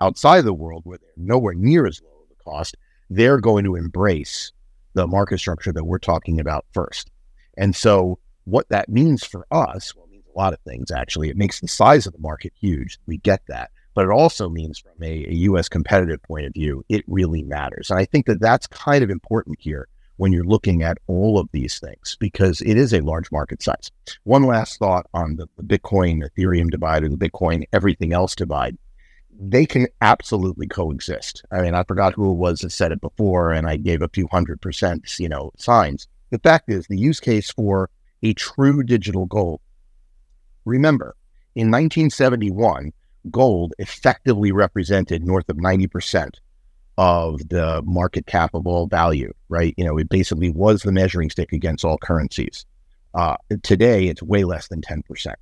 [0.01, 2.77] Outside of the world, where they're nowhere near as low of a cost,
[3.11, 4.53] they're going to embrace
[4.95, 7.11] the market structure that we're talking about first.
[7.57, 11.29] And so, what that means for us, well, it means a lot of things actually.
[11.29, 12.99] It makes the size of the market huge.
[13.07, 13.71] We get that.
[13.95, 17.91] But it also means, from a, a US competitive point of view, it really matters.
[17.91, 21.49] And I think that that's kind of important here when you're looking at all of
[21.53, 23.91] these things because it is a large market size.
[24.25, 28.77] One last thought on the, the Bitcoin Ethereum divide or the Bitcoin everything else divide
[29.39, 31.45] they can absolutely coexist.
[31.51, 34.09] I mean, I forgot who it was that said it before, and I gave a
[34.09, 36.09] few hundred percent, you know, signs.
[36.31, 37.91] The fact is, the use case for
[38.23, 39.61] a true digital gold.
[40.65, 41.17] Remember,
[41.55, 42.93] in 1971,
[43.31, 46.31] gold effectively represented north of 90%
[46.99, 49.75] of the market cap of all value, right?
[49.77, 52.65] You know, it basically was the measuring stick against all currencies.
[53.15, 55.35] Uh, today, it's way less than 10%.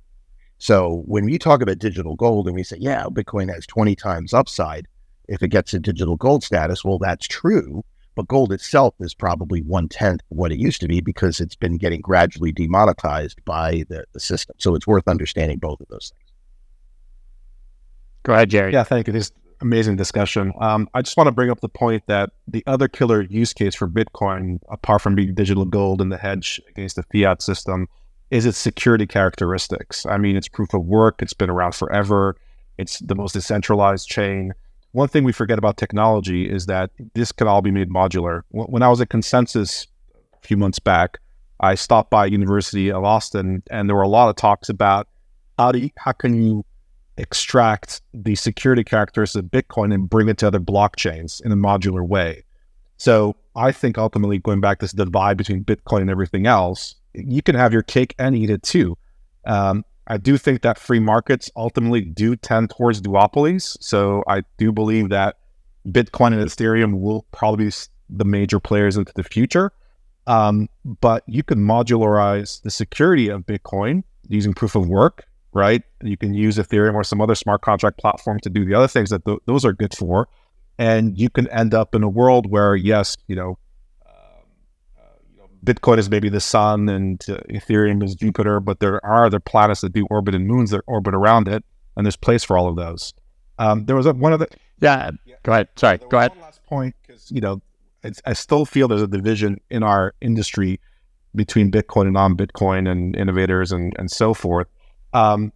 [0.57, 4.33] So when we talk about digital gold and we say, yeah, Bitcoin has 20 times
[4.33, 4.87] upside
[5.27, 7.83] if it gets a digital gold status, well, that's true.
[8.15, 11.77] But gold itself is probably one tenth what it used to be because it's been
[11.77, 14.55] getting gradually demonetized by the, the system.
[14.57, 16.31] So it's worth understanding both of those things.
[18.23, 18.71] Go ahead, Jerry.
[18.71, 19.13] Yeah, thank you.
[19.13, 19.31] This
[19.61, 20.53] amazing discussion.
[20.59, 23.75] Um, I just want to bring up the point that the other killer use case
[23.75, 27.87] for Bitcoin, apart from being digital gold and the hedge against the fiat system,
[28.31, 30.05] is its security characteristics.
[30.05, 32.35] I mean, it's proof of work, it's been around forever,
[32.77, 34.53] it's the most decentralized chain.
[34.91, 38.41] One thing we forget about technology is that this can all be made modular.
[38.49, 39.87] When I was at Consensus
[40.33, 41.19] a few months back,
[41.59, 45.07] I stopped by University of Austin, and there were a lot of talks about
[45.57, 46.65] how do you, how can you
[47.17, 52.05] extract the security characteristics of Bitcoin and bring it to other blockchains in a modular
[52.05, 52.43] way.
[52.97, 57.41] So I think ultimately going back to this divide between Bitcoin and everything else, you
[57.41, 58.97] can have your cake and eat it too.
[59.45, 63.77] Um, I do think that free markets ultimately do tend towards duopolies.
[63.81, 65.37] So I do believe that
[65.87, 67.71] Bitcoin and Ethereum will probably be
[68.09, 69.71] the major players into the future.
[70.27, 75.25] Um, but you can modularize the security of Bitcoin using proof of work,
[75.55, 75.81] right?
[76.03, 79.09] You can use Ethereum or some other smart contract platform to do the other things
[79.09, 80.27] that th- those are good for.
[80.77, 83.57] And you can end up in a world where, yes, you know,
[85.65, 89.81] Bitcoin is maybe the sun and uh, Ethereum is Jupiter, but there are other planets
[89.81, 91.65] that do orbit and moons that orbit around it,
[91.97, 93.13] and there's place for all of those.
[93.57, 94.47] Um, there was a, one of the
[94.79, 95.09] yeah.
[95.43, 95.69] Go ahead.
[95.75, 95.97] Sorry.
[96.09, 96.33] Go ahead.
[96.39, 97.61] last point, because you know,
[98.25, 100.79] I still feel there's a division in our industry
[101.33, 104.67] between Bitcoin and non-Bitcoin and innovators and and so forth.
[105.15, 105.53] Um,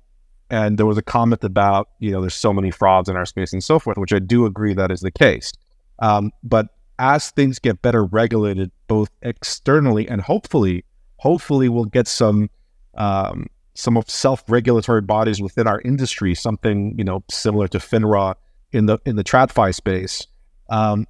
[0.49, 3.53] and there was a comment about you know there's so many frauds in our space
[3.53, 5.51] and so forth, which I do agree that is the case.
[5.99, 10.85] Um, but as things get better regulated, both externally and hopefully,
[11.17, 12.49] hopefully we'll get some
[12.95, 18.35] um, some of self-regulatory bodies within our industry, something you know similar to FINRA
[18.71, 20.25] in the in the TradFi space.
[20.69, 21.05] Um,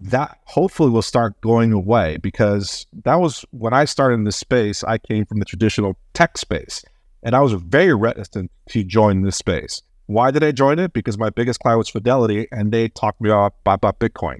[0.00, 4.82] that hopefully will start going away because that was when I started in this space.
[4.82, 6.84] I came from the traditional tech space,
[7.24, 9.82] and I was very reticent to join this space.
[10.06, 10.92] Why did I join it?
[10.92, 14.38] Because my biggest client was Fidelity, and they talked me about, about Bitcoin.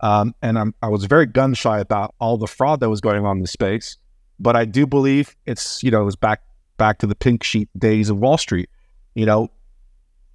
[0.00, 3.24] Um, and I'm, I was very gun shy about all the fraud that was going
[3.24, 3.96] on in the space.
[4.40, 6.42] But I do believe it's, you know, it was back
[6.76, 8.68] back to the pink sheet days of Wall Street.
[9.14, 9.50] You know,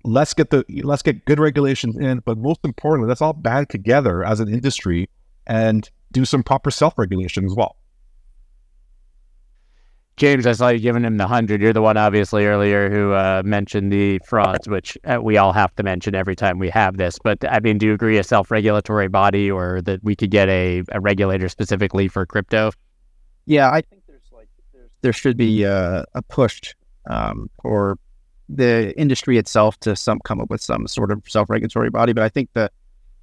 [0.04, 4.24] let's get the let's get good regulations in, but most importantly, let's all band together
[4.24, 5.10] as an industry
[5.48, 7.78] and do some proper self regulation as well.
[10.16, 11.60] James, I saw you giving him the hundred.
[11.60, 15.76] You're the one, obviously, earlier who uh, mentioned the frauds, which uh, we all have
[15.76, 17.18] to mention every time we have this.
[17.18, 20.84] But I mean, do you agree a self-regulatory body, or that we could get a,
[20.92, 22.72] a regulator specifically for crypto?
[23.48, 26.76] Yeah, I think there's like there's there should be a, a push
[27.10, 27.98] um, for
[28.50, 32.14] the industry itself to some come up with some sort of self-regulatory body.
[32.14, 32.70] But I think the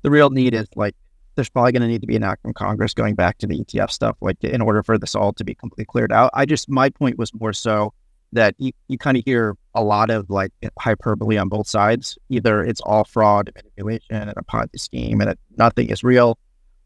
[0.02, 0.96] the real need is like
[1.34, 3.64] there's probably going to need to be an act from Congress going back to the
[3.64, 6.30] ETF stuff, like in order for this all to be completely cleared out.
[6.34, 7.92] I just my point was more so
[8.32, 12.18] that you, you kind of hear a lot of like hyperbole on both sides.
[12.28, 16.38] Either it's all fraud, manipulation, and a Ponzi scheme, and it, nothing is real,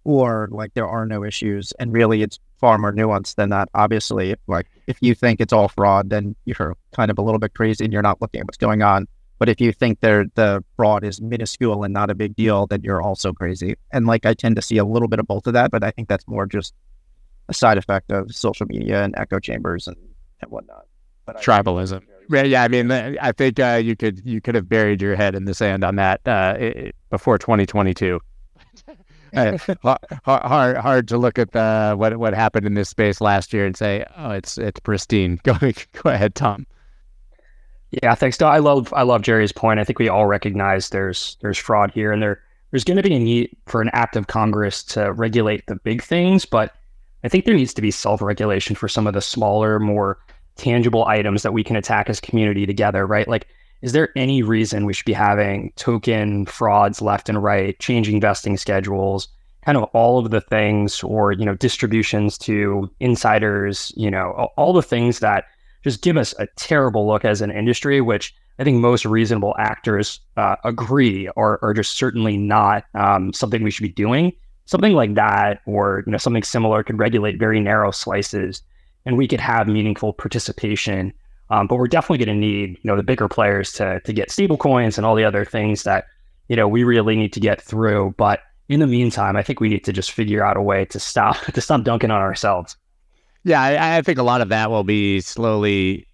[0.05, 3.69] or like there are no issues, and really it's far more nuanced than that.
[3.75, 7.55] Obviously, like if you think it's all fraud, then you're kind of a little bit
[7.55, 9.07] crazy and you're not looking at what's going on.
[9.39, 12.83] But if you think they're, the fraud is minuscule and not a big deal, then
[12.83, 13.75] you're also crazy.
[13.93, 15.91] And like I tend to see a little bit of both of that, but I
[15.91, 16.75] think that's more just
[17.49, 19.97] a side effect of social media and echo chambers and,
[20.41, 20.87] and whatnot.
[21.27, 22.03] But Tribalism.
[22.31, 22.63] Yeah, yeah.
[22.63, 25.55] I mean, I think uh, you could you could have buried your head in the
[25.55, 26.57] sand on that uh,
[27.11, 28.21] before 2022.
[29.37, 29.59] uh,
[30.25, 33.77] hard, hard to look at the what what happened in this space last year and
[33.77, 35.41] say, oh, it's it's pristine.
[35.45, 36.67] Go go ahead, Tom.
[38.03, 38.41] Yeah, thanks.
[38.41, 39.81] I love I love Jerry's point.
[39.81, 42.41] I think we all recognize there's there's fraud here, and there
[42.71, 46.03] there's going to be a need for an act of Congress to regulate the big
[46.03, 46.75] things, but
[47.23, 50.19] I think there needs to be self regulation for some of the smaller, more
[50.57, 53.29] tangible items that we can attack as community together, right?
[53.29, 53.47] Like,
[53.83, 58.57] is there any reason we should be having token frauds left and right, changing vesting
[58.57, 59.29] schedules,
[59.65, 64.73] kind of all of the things, or you know, distributions to insiders, you know, all
[64.73, 65.45] the things that
[65.85, 70.19] just give us a terrible look as an industry, which I think most reasonable actors
[70.37, 74.33] uh, agree are, are just certainly not um, something we should be doing.
[74.67, 78.63] Something like that, or you know, something similar, could regulate very narrow slices,
[79.05, 81.13] and we could have meaningful participation.
[81.51, 84.31] Um, but we're definitely going to need, you know, the bigger players to to get
[84.31, 86.07] stable coins and all the other things that
[86.49, 88.15] you know we really need to get through.
[88.17, 90.99] But in the meantime, I think we need to just figure out a way to
[90.99, 92.75] stop to stop dunking on ourselves.
[93.45, 96.07] Yeah, I, I, think a lot of that will be slowly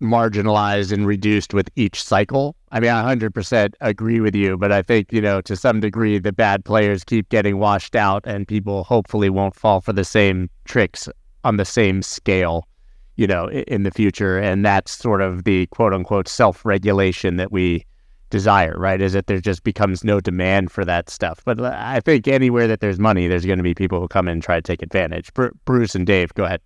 [0.00, 2.54] marginalized and reduced with each cycle.
[2.70, 6.18] I mean, I 100% agree with you, but I think, you know, to some degree,
[6.18, 10.48] the bad players keep getting washed out and people hopefully won't fall for the same
[10.64, 11.08] tricks
[11.42, 12.68] on the same scale,
[13.16, 14.38] you know, in the future.
[14.38, 17.84] And that's sort of the quote unquote self regulation that we
[18.30, 19.00] desire, right?
[19.00, 21.40] Is that there just becomes no demand for that stuff.
[21.44, 24.28] But uh, I think anywhere that there's money, there's going to be people who come
[24.28, 25.30] in and try to take advantage.
[25.64, 26.60] Bruce and Dave, go ahead.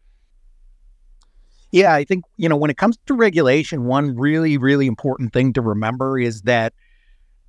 [1.73, 5.53] Yeah, I think, you know, when it comes to regulation, one really, really important thing
[5.53, 6.73] to remember is that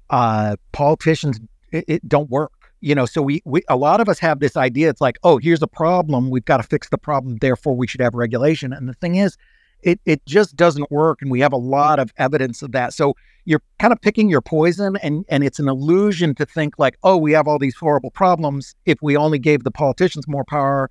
[0.09, 1.39] uh, politicians
[1.71, 2.51] it, it don't work.
[2.83, 4.89] You know, so we, we, a lot of us have this idea.
[4.89, 6.31] It's like, oh, here's a problem.
[6.31, 7.37] We've got to fix the problem.
[7.39, 8.73] Therefore, we should have regulation.
[8.73, 9.37] And the thing is,
[9.83, 11.21] it, it just doesn't work.
[11.21, 12.93] And we have a lot of evidence of that.
[12.93, 13.15] So
[13.45, 17.17] you're kind of picking your poison and, and it's an illusion to think like, oh,
[17.17, 18.75] we have all these horrible problems.
[18.85, 20.89] If we only gave the politicians more power,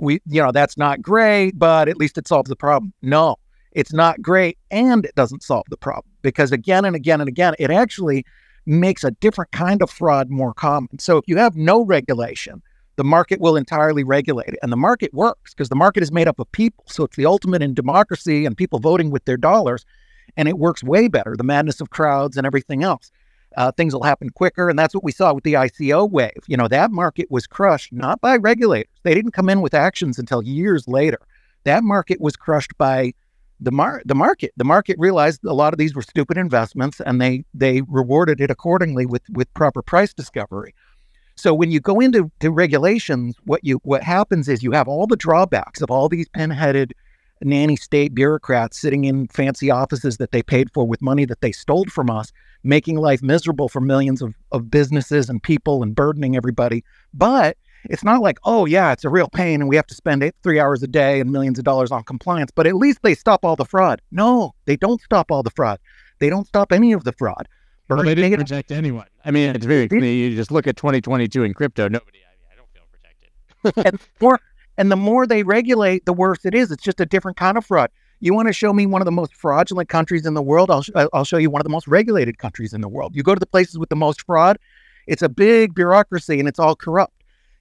[0.00, 2.92] we you know that's not great but at least it solves the problem.
[3.02, 3.36] No
[3.72, 7.54] it's not great and it doesn't solve the problem because again and again and again
[7.58, 8.24] it actually
[8.66, 10.98] makes a different kind of fraud more common.
[10.98, 12.62] So if you have no regulation
[12.96, 16.28] the market will entirely regulate it and the market works because the market is made
[16.28, 16.84] up of people.
[16.88, 19.86] So it's the ultimate in democracy and people voting with their dollars
[20.36, 23.10] and it works way better the madness of crowds and everything else
[23.56, 24.68] uh, things will happen quicker.
[24.68, 26.42] And that's what we saw with the ICO wave.
[26.46, 28.92] You know, that market was crushed not by regulators.
[29.02, 31.18] They didn't come in with actions until years later.
[31.64, 33.12] That market was crushed by
[33.60, 34.52] the mar- the market.
[34.56, 38.50] The market realized a lot of these were stupid investments and they they rewarded it
[38.50, 40.74] accordingly with with proper price discovery.
[41.36, 45.06] So when you go into to regulations, what you what happens is you have all
[45.06, 46.94] the drawbacks of all these pin-headed
[47.42, 51.52] nanny state bureaucrats sitting in fancy offices that they paid for with money that they
[51.52, 56.36] stole from us making life miserable for millions of, of businesses and people and burdening
[56.36, 56.84] everybody.
[57.14, 60.22] But it's not like, oh, yeah, it's a real pain and we have to spend
[60.22, 63.14] eight, three hours a day and millions of dollars on compliance, but at least they
[63.14, 64.02] stop all the fraud.
[64.10, 65.78] No, they don't stop all the fraud.
[66.18, 67.48] They don't stop any of the fraud.
[67.88, 69.06] Well, they didn't protect anyone.
[69.24, 70.04] I mean, it's very clear.
[70.04, 73.94] You just look at 2022 in crypto, nobody, I, mean, I don't feel protected.
[73.94, 74.38] and, more,
[74.78, 76.70] and the more they regulate, the worse it is.
[76.70, 77.90] It's just a different kind of fraud.
[78.20, 80.70] You want to show me one of the most fraudulent countries in the world?
[80.70, 83.16] I'll, sh- I'll show you one of the most regulated countries in the world.
[83.16, 84.58] You go to the places with the most fraud,
[85.06, 87.14] it's a big bureaucracy and it's all corrupt.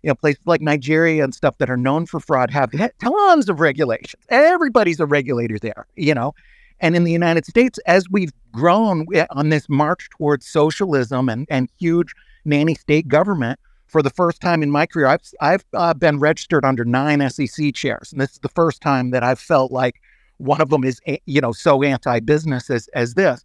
[0.04, 2.72] You know, places like Nigeria and stuff that are known for fraud have
[3.02, 4.24] tons of regulations.
[4.30, 6.34] Everybody's a regulator there, you know.
[6.80, 11.46] And in the United States, as we've grown eh, on this march towards socialism and,
[11.50, 12.14] and huge
[12.46, 13.60] nanny state government,
[13.90, 17.74] for the first time in my career, I've, I've uh, been registered under nine SEC
[17.74, 18.12] chairs.
[18.12, 20.02] And this is the first time that I've felt like
[20.38, 23.44] one of them is, you know, so anti-business as, as this.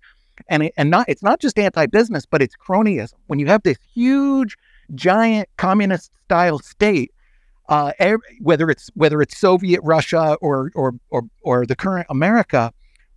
[0.48, 3.14] And, it, and not, it's not just anti-business, but it's cronyism.
[3.26, 4.56] When you have this huge,
[4.94, 7.12] giant communist style state,
[7.68, 7.92] uh,
[8.40, 12.72] whether it's whether it's Soviet Russia or or or or the current America,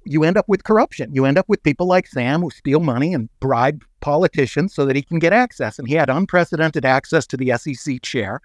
[0.08, 1.14] you end up with corruption.
[1.14, 4.96] You end up with people like Sam who steal money and bribe politicians so that
[4.96, 5.78] he can get access.
[5.78, 8.42] And he had unprecedented access to the SEC chair.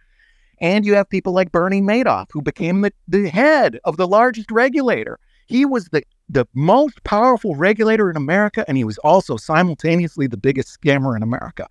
[0.61, 4.51] And you have people like Bernie Madoff, who became the, the head of the largest
[4.51, 5.19] regulator.
[5.47, 10.37] He was the, the most powerful regulator in America, and he was also simultaneously the
[10.37, 11.67] biggest scammer in America.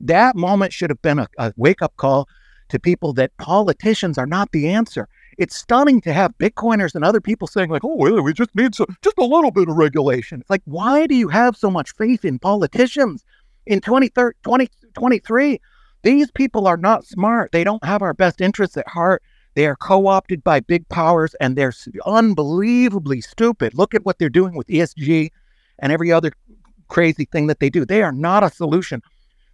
[0.00, 2.28] That moment should have been a, a wake up call
[2.70, 5.08] to people that politicians are not the answer.
[5.40, 8.84] It's stunning to have Bitcoiners and other people saying, like, oh, we just need so,
[9.00, 10.42] just a little bit of regulation.
[10.42, 13.24] It's like, why do you have so much faith in politicians
[13.64, 15.60] in 2023?
[16.02, 17.52] These people are not smart.
[17.52, 19.22] They don't have our best interests at heart.
[19.54, 21.72] They are co opted by big powers and they're
[22.04, 23.72] unbelievably stupid.
[23.72, 25.30] Look at what they're doing with ESG
[25.78, 26.32] and every other
[26.88, 27.86] crazy thing that they do.
[27.86, 29.00] They are not a solution.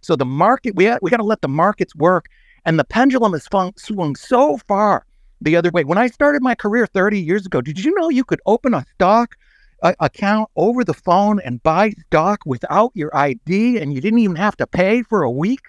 [0.01, 2.25] So the market, we, we got to let the markets work.
[2.65, 3.47] And the pendulum has
[3.77, 5.05] swung so far
[5.41, 5.83] the other way.
[5.83, 8.85] When I started my career 30 years ago, did you know you could open a
[8.95, 9.35] stock
[9.83, 14.35] uh, account over the phone and buy stock without your ID and you didn't even
[14.35, 15.61] have to pay for a week?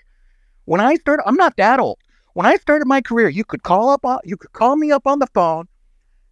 [0.64, 1.98] When I started, I'm not that old.
[2.34, 5.06] When I started my career, you could call up, uh, you could call me up
[5.06, 5.66] on the phone,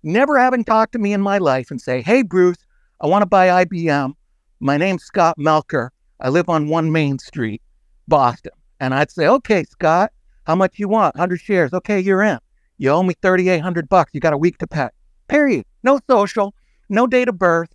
[0.02, 2.58] never having talked to me in my life, and say, "Hey, Bruce,
[3.00, 4.14] I want to buy IBM.
[4.60, 5.88] My name's Scott Melker.
[6.20, 7.60] I live on One Main Street,
[8.06, 10.12] Boston." And I'd say, "Okay, Scott,
[10.46, 11.16] how much you want?
[11.16, 11.72] 100 shares.
[11.72, 12.38] Okay, you're in.
[12.78, 14.10] You owe me 3,800 bucks.
[14.12, 14.88] You got a week to pay.
[15.28, 15.64] Period.
[15.82, 16.54] No social,
[16.88, 17.74] no date of birth,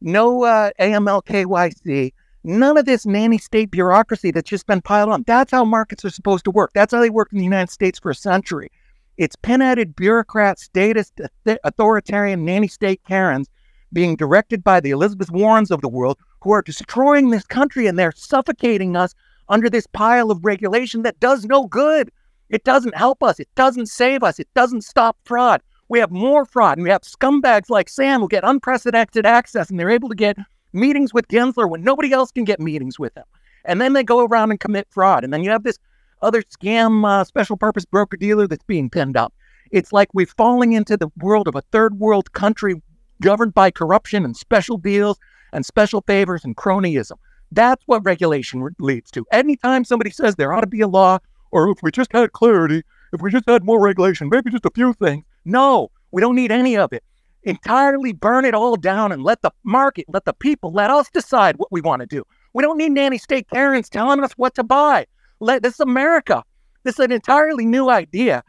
[0.00, 2.12] no uh, AML KYC,
[2.44, 5.24] none of this nanny state bureaucracy that's just been piled on.
[5.26, 6.72] That's how markets are supposed to work.
[6.74, 8.70] That's how they worked in the United States for a century.
[9.16, 11.20] It's pinheaded bureaucrats, statist,
[11.64, 13.48] authoritarian nanny state Karens
[13.92, 17.98] being directed by the Elizabeth Warrens of the world who are destroying this country and
[17.98, 19.14] they're suffocating us
[19.48, 22.12] under this pile of regulation that does no good.
[22.50, 23.38] It doesn't help us.
[23.40, 24.38] It doesn't save us.
[24.38, 25.60] It doesn't stop fraud.
[25.88, 29.80] We have more fraud, and we have scumbags like Sam who get unprecedented access, and
[29.80, 30.36] they're able to get
[30.72, 33.24] meetings with Gensler when nobody else can get meetings with him.
[33.64, 35.24] And then they go around and commit fraud.
[35.24, 35.78] And then you have this
[36.22, 39.32] other scam uh, special purpose broker dealer that's being pinned up.
[39.70, 42.80] It's like we're falling into the world of a third world country
[43.20, 45.18] governed by corruption and special deals
[45.52, 47.16] and special favors and cronyism.
[47.52, 49.26] That's what regulation leads to.
[49.32, 51.18] Anytime somebody says there ought to be a law,
[51.50, 54.70] or if we just had clarity, if we just had more regulation, maybe just a
[54.74, 55.24] few things.
[55.44, 57.02] No, we don't need any of it.
[57.42, 61.56] Entirely burn it all down and let the market, let the people, let us decide
[61.56, 62.24] what we want to do.
[62.52, 65.06] We don't need nanny state parents telling us what to buy.
[65.40, 66.42] Let this is America.
[66.82, 68.42] This is an entirely new idea.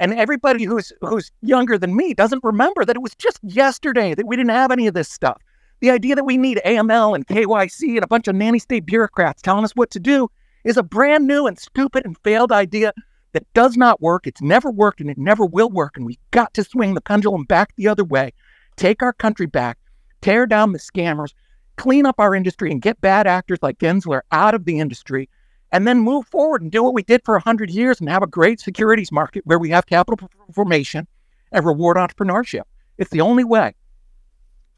[0.00, 4.26] And everybody who's who's younger than me doesn't remember that it was just yesterday that
[4.26, 5.40] we didn't have any of this stuff.
[5.80, 9.42] The idea that we need AML and KYC and a bunch of nanny state bureaucrats
[9.42, 10.28] telling us what to do
[10.64, 12.92] is a brand new and stupid and failed idea
[13.32, 14.26] that does not work.
[14.26, 15.96] It's never worked and it never will work.
[15.96, 18.32] And we've got to swing the pendulum back the other way,
[18.76, 19.78] take our country back,
[20.22, 21.34] tear down the scammers,
[21.76, 25.28] clean up our industry, and get bad actors like Gensler out of the industry,
[25.72, 28.28] and then move forward and do what we did for 100 years and have a
[28.28, 31.06] great securities market where we have capital formation
[31.50, 32.62] and reward entrepreneurship.
[32.96, 33.74] It's the only way.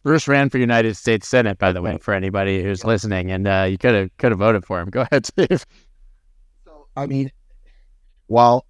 [0.07, 3.67] Bruce ran for United States Senate, by the way, for anybody who's listening, and uh,
[3.69, 4.89] you could have could have voted for him.
[4.89, 5.67] Go ahead, Steve.
[6.65, 7.33] So, I mean,
[8.29, 8.65] while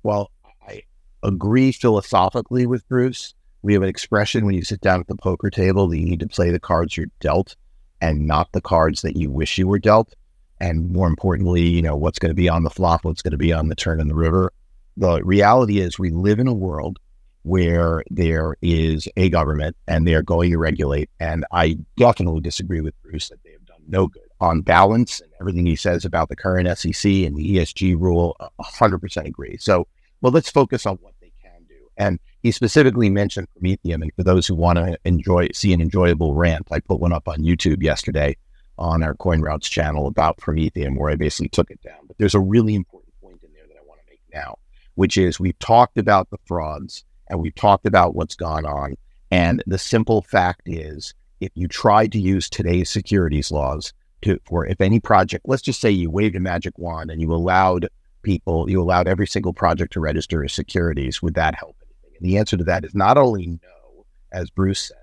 [0.00, 0.30] while
[0.66, 0.84] I
[1.22, 5.50] agree philosophically with Bruce, we have an expression when you sit down at the poker
[5.50, 7.54] table that you need to play the cards you're dealt
[8.00, 10.14] and not the cards that you wish you were dealt.
[10.58, 13.36] And more importantly, you know, what's going to be on the flop, what's going to
[13.36, 14.54] be on the turn in the river.
[14.96, 16.98] The reality is we live in a world
[17.42, 21.10] where there is a government and they are going to regulate.
[21.20, 25.30] And I definitely disagree with Bruce that they have done no good on balance and
[25.40, 28.36] everything he says about the current SEC and the ESG rule.
[28.60, 29.56] 100% agree.
[29.58, 29.86] So,
[30.20, 31.88] well, let's focus on what they can do.
[31.96, 34.02] And he specifically mentioned Prometheum.
[34.02, 37.28] And for those who want to enjoy, see an enjoyable rant, I put one up
[37.28, 38.36] on YouTube yesterday
[38.78, 42.06] on our CoinRoutes channel about Prometheum, where I basically took it down.
[42.06, 44.58] But there's a really important point in there that I want to make now,
[44.94, 48.94] which is we've talked about the frauds and we've talked about what's gone on.
[49.30, 54.66] And the simple fact is, if you tried to use today's securities laws to, for
[54.66, 57.88] if any project, let's just say you waved a magic wand and you allowed
[58.22, 62.16] people, you allowed every single project to register as securities, would that help anything?
[62.20, 64.96] And the answer to that is not only no, as Bruce says,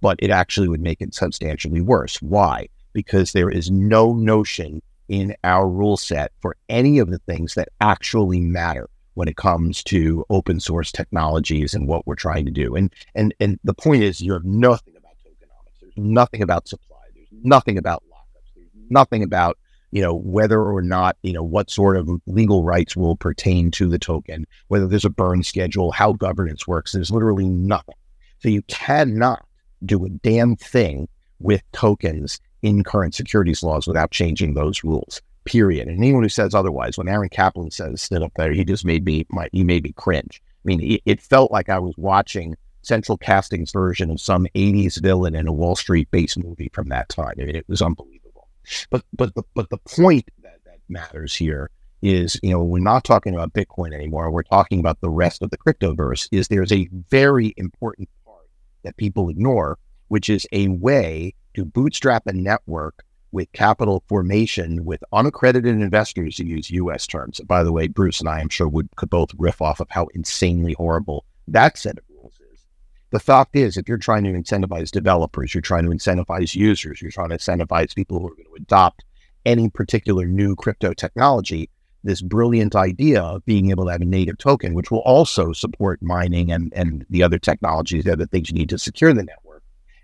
[0.00, 2.20] but it actually would make it substantially worse.
[2.20, 2.68] Why?
[2.92, 7.68] Because there is no notion in our rule set for any of the things that
[7.80, 12.76] actually matter when it comes to open source technologies and what we're trying to do.
[12.76, 15.80] And and and the point is, you have nothing about tokenomics.
[15.80, 16.96] There's nothing about supply.
[17.14, 18.54] There's nothing about lockups.
[18.54, 19.58] There's nothing about
[19.92, 23.88] you know, whether or not, you know, what sort of legal rights will pertain to
[23.88, 26.92] the token, whether there's a burn schedule, how governance works.
[26.92, 27.94] There's literally nothing.
[28.40, 29.44] So you cannot
[29.84, 35.22] do a damn thing with tokens in current securities laws without changing those rules.
[35.46, 35.88] Period.
[35.88, 39.04] And anyone who says otherwise, when Aaron Kaplan says stood up there, he just made
[39.04, 40.42] me my, he made me cringe.
[40.44, 45.00] I mean, it, it felt like I was watching Central Casting's version of some 80s
[45.00, 47.34] villain in a Wall Street based movie from that time.
[47.40, 48.48] I mean, it was unbelievable.
[48.90, 51.70] But but the but the point that, that matters here
[52.02, 54.30] is, you know, we're not talking about Bitcoin anymore.
[54.30, 56.28] We're talking about the rest of the cryptoverse.
[56.32, 58.48] Is there's a very important part
[58.82, 59.78] that people ignore,
[60.08, 63.02] which is a way to bootstrap a network
[63.32, 67.40] with capital formation with unaccredited investors to use US terms.
[67.40, 70.06] By the way, Bruce and I, I'm sure, would could both riff off of how
[70.14, 72.66] insanely horrible that set of rules is.
[73.10, 77.10] The fact is, if you're trying to incentivize developers, you're trying to incentivize users, you're
[77.10, 79.04] trying to incentivize people who are going to adopt
[79.44, 81.70] any particular new crypto technology,
[82.02, 86.02] this brilliant idea of being able to have a native token, which will also support
[86.02, 89.45] mining and, and the other technologies, the other things you need to secure the network,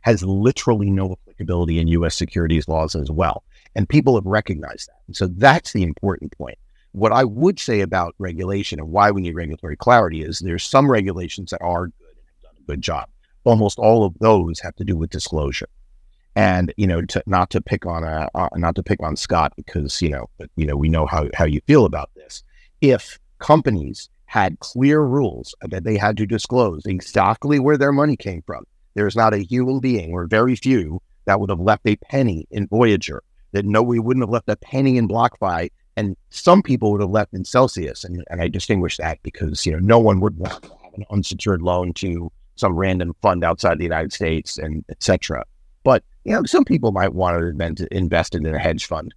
[0.02, 3.42] has literally no applicability in US securities laws as well.
[3.74, 5.00] And people have recognized that.
[5.06, 6.58] And so that's the important point.
[6.92, 10.90] What I would say about regulation and why we need regulatory clarity is there's some
[10.90, 13.08] regulations that are good and have done a good job.
[13.44, 15.68] Almost all of those have to do with disclosure.
[16.36, 19.52] And you know, to, not to pick on a, uh, not to pick on Scott
[19.56, 22.42] because you know, but you know, we know how how you feel about this.
[22.80, 28.42] If companies had clear rules that they had to disclose exactly where their money came
[28.46, 32.46] from, there's not a human being or very few that would have left a penny
[32.50, 33.22] in Voyager.
[33.52, 37.10] That no, we wouldn't have left a penny in BlockFi, and some people would have
[37.10, 38.02] left in Celsius.
[38.02, 41.04] And, and I distinguish that because you know no one would want to have an
[41.10, 45.44] unsecured loan to some random fund outside the United States and etc.
[45.84, 49.14] But you know, some people might want to invest in a hedge fund,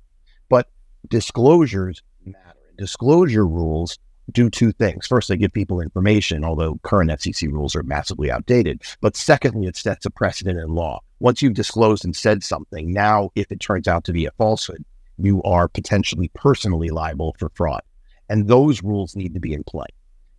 [0.50, 0.70] but
[1.10, 2.40] disclosures matter.
[2.78, 3.98] Disclosure rules
[4.32, 5.08] do two things.
[5.08, 8.82] First, they give people information, although current SEC rules are massively outdated.
[9.02, 11.02] But secondly, it sets a precedent in law.
[11.20, 14.84] Once you've disclosed and said something, now if it turns out to be a falsehood,
[15.18, 17.82] you are potentially personally liable for fraud.
[18.30, 19.88] And those rules need to be in play.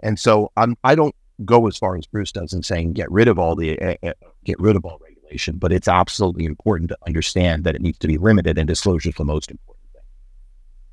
[0.00, 1.14] And so I'm, I don't
[1.44, 4.12] go as far as Bruce does in saying get rid of all the uh,
[4.44, 8.08] get rid of all regulation, but it's absolutely important to understand that it needs to
[8.08, 9.75] be limited and disclosure is the most important.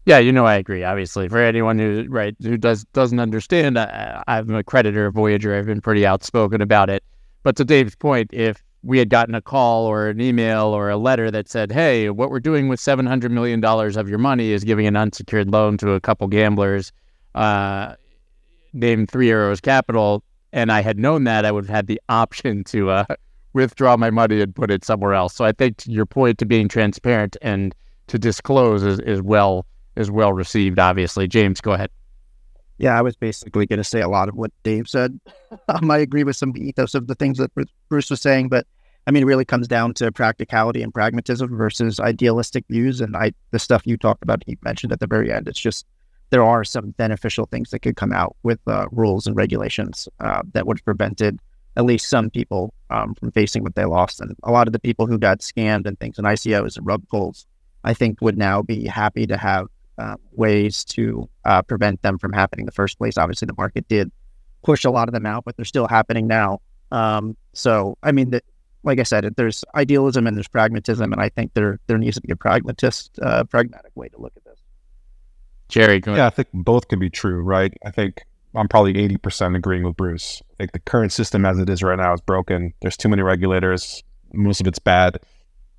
[0.06, 0.84] Yeah, you know, I agree.
[0.84, 5.56] Obviously, for anyone who right who does doesn't understand, I, I'm a creditor of Voyager.
[5.56, 7.04] I've been pretty outspoken about it.
[7.44, 10.98] But to Dave's point, if we had gotten a call or an email or a
[10.98, 14.52] letter that said, "Hey, what we're doing with seven hundred million dollars of your money
[14.52, 16.92] is giving an unsecured loan to a couple gamblers,
[17.36, 17.96] uh,
[18.74, 20.22] named Three Arrows Capital,"
[20.52, 23.06] and I had known that, I would have had the option to uh,
[23.54, 25.34] withdraw my money and put it somewhere else.
[25.34, 27.74] So I think your point to being transparent and
[28.08, 30.80] to disclose is, is well is well received.
[30.80, 31.90] Obviously, James, go ahead.
[32.78, 35.20] Yeah, I was basically going to say a lot of what Dave said.
[35.68, 37.52] um, I agree with some ethos of the things that
[37.90, 38.66] Bruce was saying, but
[39.06, 43.02] I mean, it really comes down to practicality and pragmatism versus idealistic views.
[43.02, 45.86] And I, the stuff you talked about, he mentioned at the very end, it's just
[46.30, 50.42] there are some beneficial things that could come out with uh, rules and regulations uh,
[50.54, 51.40] that would have prevented
[51.76, 54.22] at least some people um, from facing what they lost.
[54.22, 57.08] And a lot of the people who got scammed and things in ICOs and rug
[57.10, 57.46] pulls,
[57.84, 59.68] I think would now be happy to have
[59.98, 63.18] uh, ways to uh, prevent them from happening in the first place.
[63.18, 64.12] Obviously, the market did
[64.64, 66.60] push a lot of them out, but they're still happening now.
[66.92, 68.42] Um, so, I mean, the,
[68.84, 72.22] like I said, there's idealism and there's pragmatism, and I think there there needs to
[72.22, 74.60] be a pragmatist, uh, pragmatic way to look at this.
[75.70, 77.74] Jerry, yeah, I think both can be true, right?
[77.86, 78.24] I think
[78.56, 80.42] I'm probably 80% agreeing with Bruce.
[80.52, 82.74] I think the current system as it is right now is broken.
[82.82, 84.04] There's too many regulators.
[84.34, 85.20] Most of it's bad.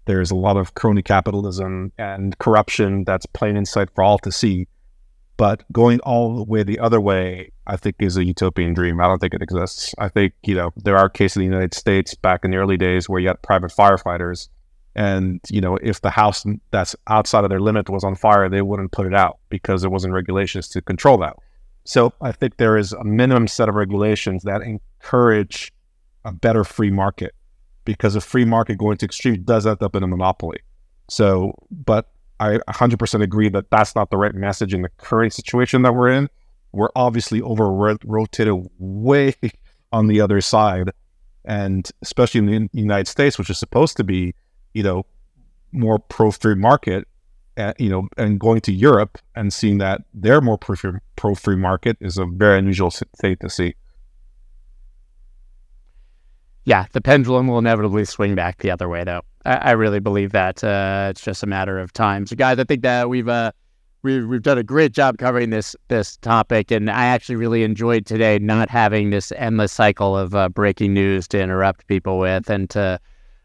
[0.06, 4.30] There's a lot of crony capitalism and corruption that's plain in sight for all to
[4.32, 4.68] see.
[5.36, 9.00] But going all the way the other way, I think is a utopian dream.
[9.00, 9.92] I don't think it exists.
[9.98, 12.76] I think, you know, there are cases in the United States back in the early
[12.76, 14.48] days where you had private firefighters.
[14.94, 18.62] And, you know, if the house that's outside of their limit was on fire, they
[18.62, 21.36] wouldn't put it out because there wasn't regulations to control that.
[21.84, 25.72] So I think there is a minimum set of regulations that encourage
[26.24, 27.34] a better free market
[27.84, 30.58] because a free market going to extreme does end up in a monopoly.
[31.08, 35.82] So, but I 100% agree that that's not the right message in the current situation
[35.82, 36.28] that we're in.
[36.72, 39.34] We're obviously over rotated way
[39.92, 40.90] on the other side.
[41.44, 44.34] And especially in the United States, which is supposed to be,
[44.72, 45.04] you know,
[45.72, 47.06] more pro free market,
[47.56, 51.96] uh, you know, and going to Europe and seeing that they're more pro free market
[52.00, 53.74] is a very unusual thing to see.
[56.64, 59.22] Yeah, the pendulum will inevitably swing back the other way, though.
[59.44, 60.64] I, I really believe that.
[60.64, 62.26] Uh, it's just a matter of time.
[62.26, 63.52] So, guys, I think that we've uh,
[64.02, 68.06] we've we've done a great job covering this this topic, and I actually really enjoyed
[68.06, 72.70] today not having this endless cycle of uh, breaking news to interrupt people with and
[72.70, 72.98] to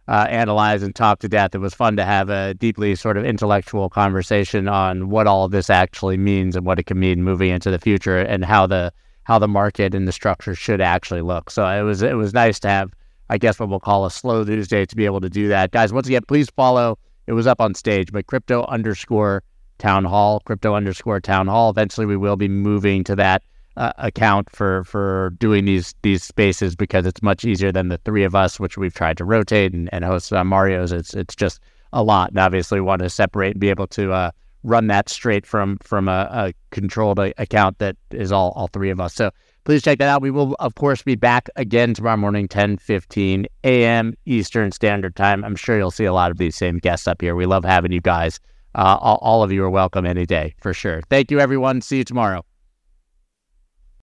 [0.07, 1.53] uh, analyze and talk to death.
[1.53, 5.69] It was fun to have a deeply sort of intellectual conversation on what all this
[5.69, 8.91] actually means and what it can mean moving into the future, and how the
[9.23, 11.51] how the market and the structure should actually look.
[11.51, 12.91] So it was it was nice to have,
[13.30, 15.72] I guess, what we'll call a slow news day to be able to do that,
[15.72, 15.93] guys.
[15.93, 16.97] Once again, please follow.
[17.27, 19.43] It was up on stage, but crypto underscore
[19.77, 21.69] town hall, crypto underscore town hall.
[21.69, 23.43] Eventually, we will be moving to that
[23.77, 28.23] uh, account for for doing these these spaces because it's much easier than the three
[28.23, 30.91] of us, which we've tried to rotate and, and host on Mario's.
[30.91, 31.60] It's it's just
[31.93, 34.31] a lot, and obviously, we want to separate and be able to uh,
[34.64, 38.99] run that straight from from a, a controlled account that is all all three of
[38.99, 39.14] us.
[39.14, 39.31] So
[39.64, 40.22] please check that out.
[40.22, 44.14] We will, of course, be back again tomorrow morning, 10 15 a.m.
[44.26, 45.44] Eastern Standard Time.
[45.44, 47.36] I'm sure you'll see a lot of these same guests up here.
[47.36, 48.40] We love having you guys.
[48.76, 51.02] Uh, all, all of you are welcome any day for sure.
[51.10, 51.81] Thank you, everyone.
[51.81, 52.45] See you tomorrow.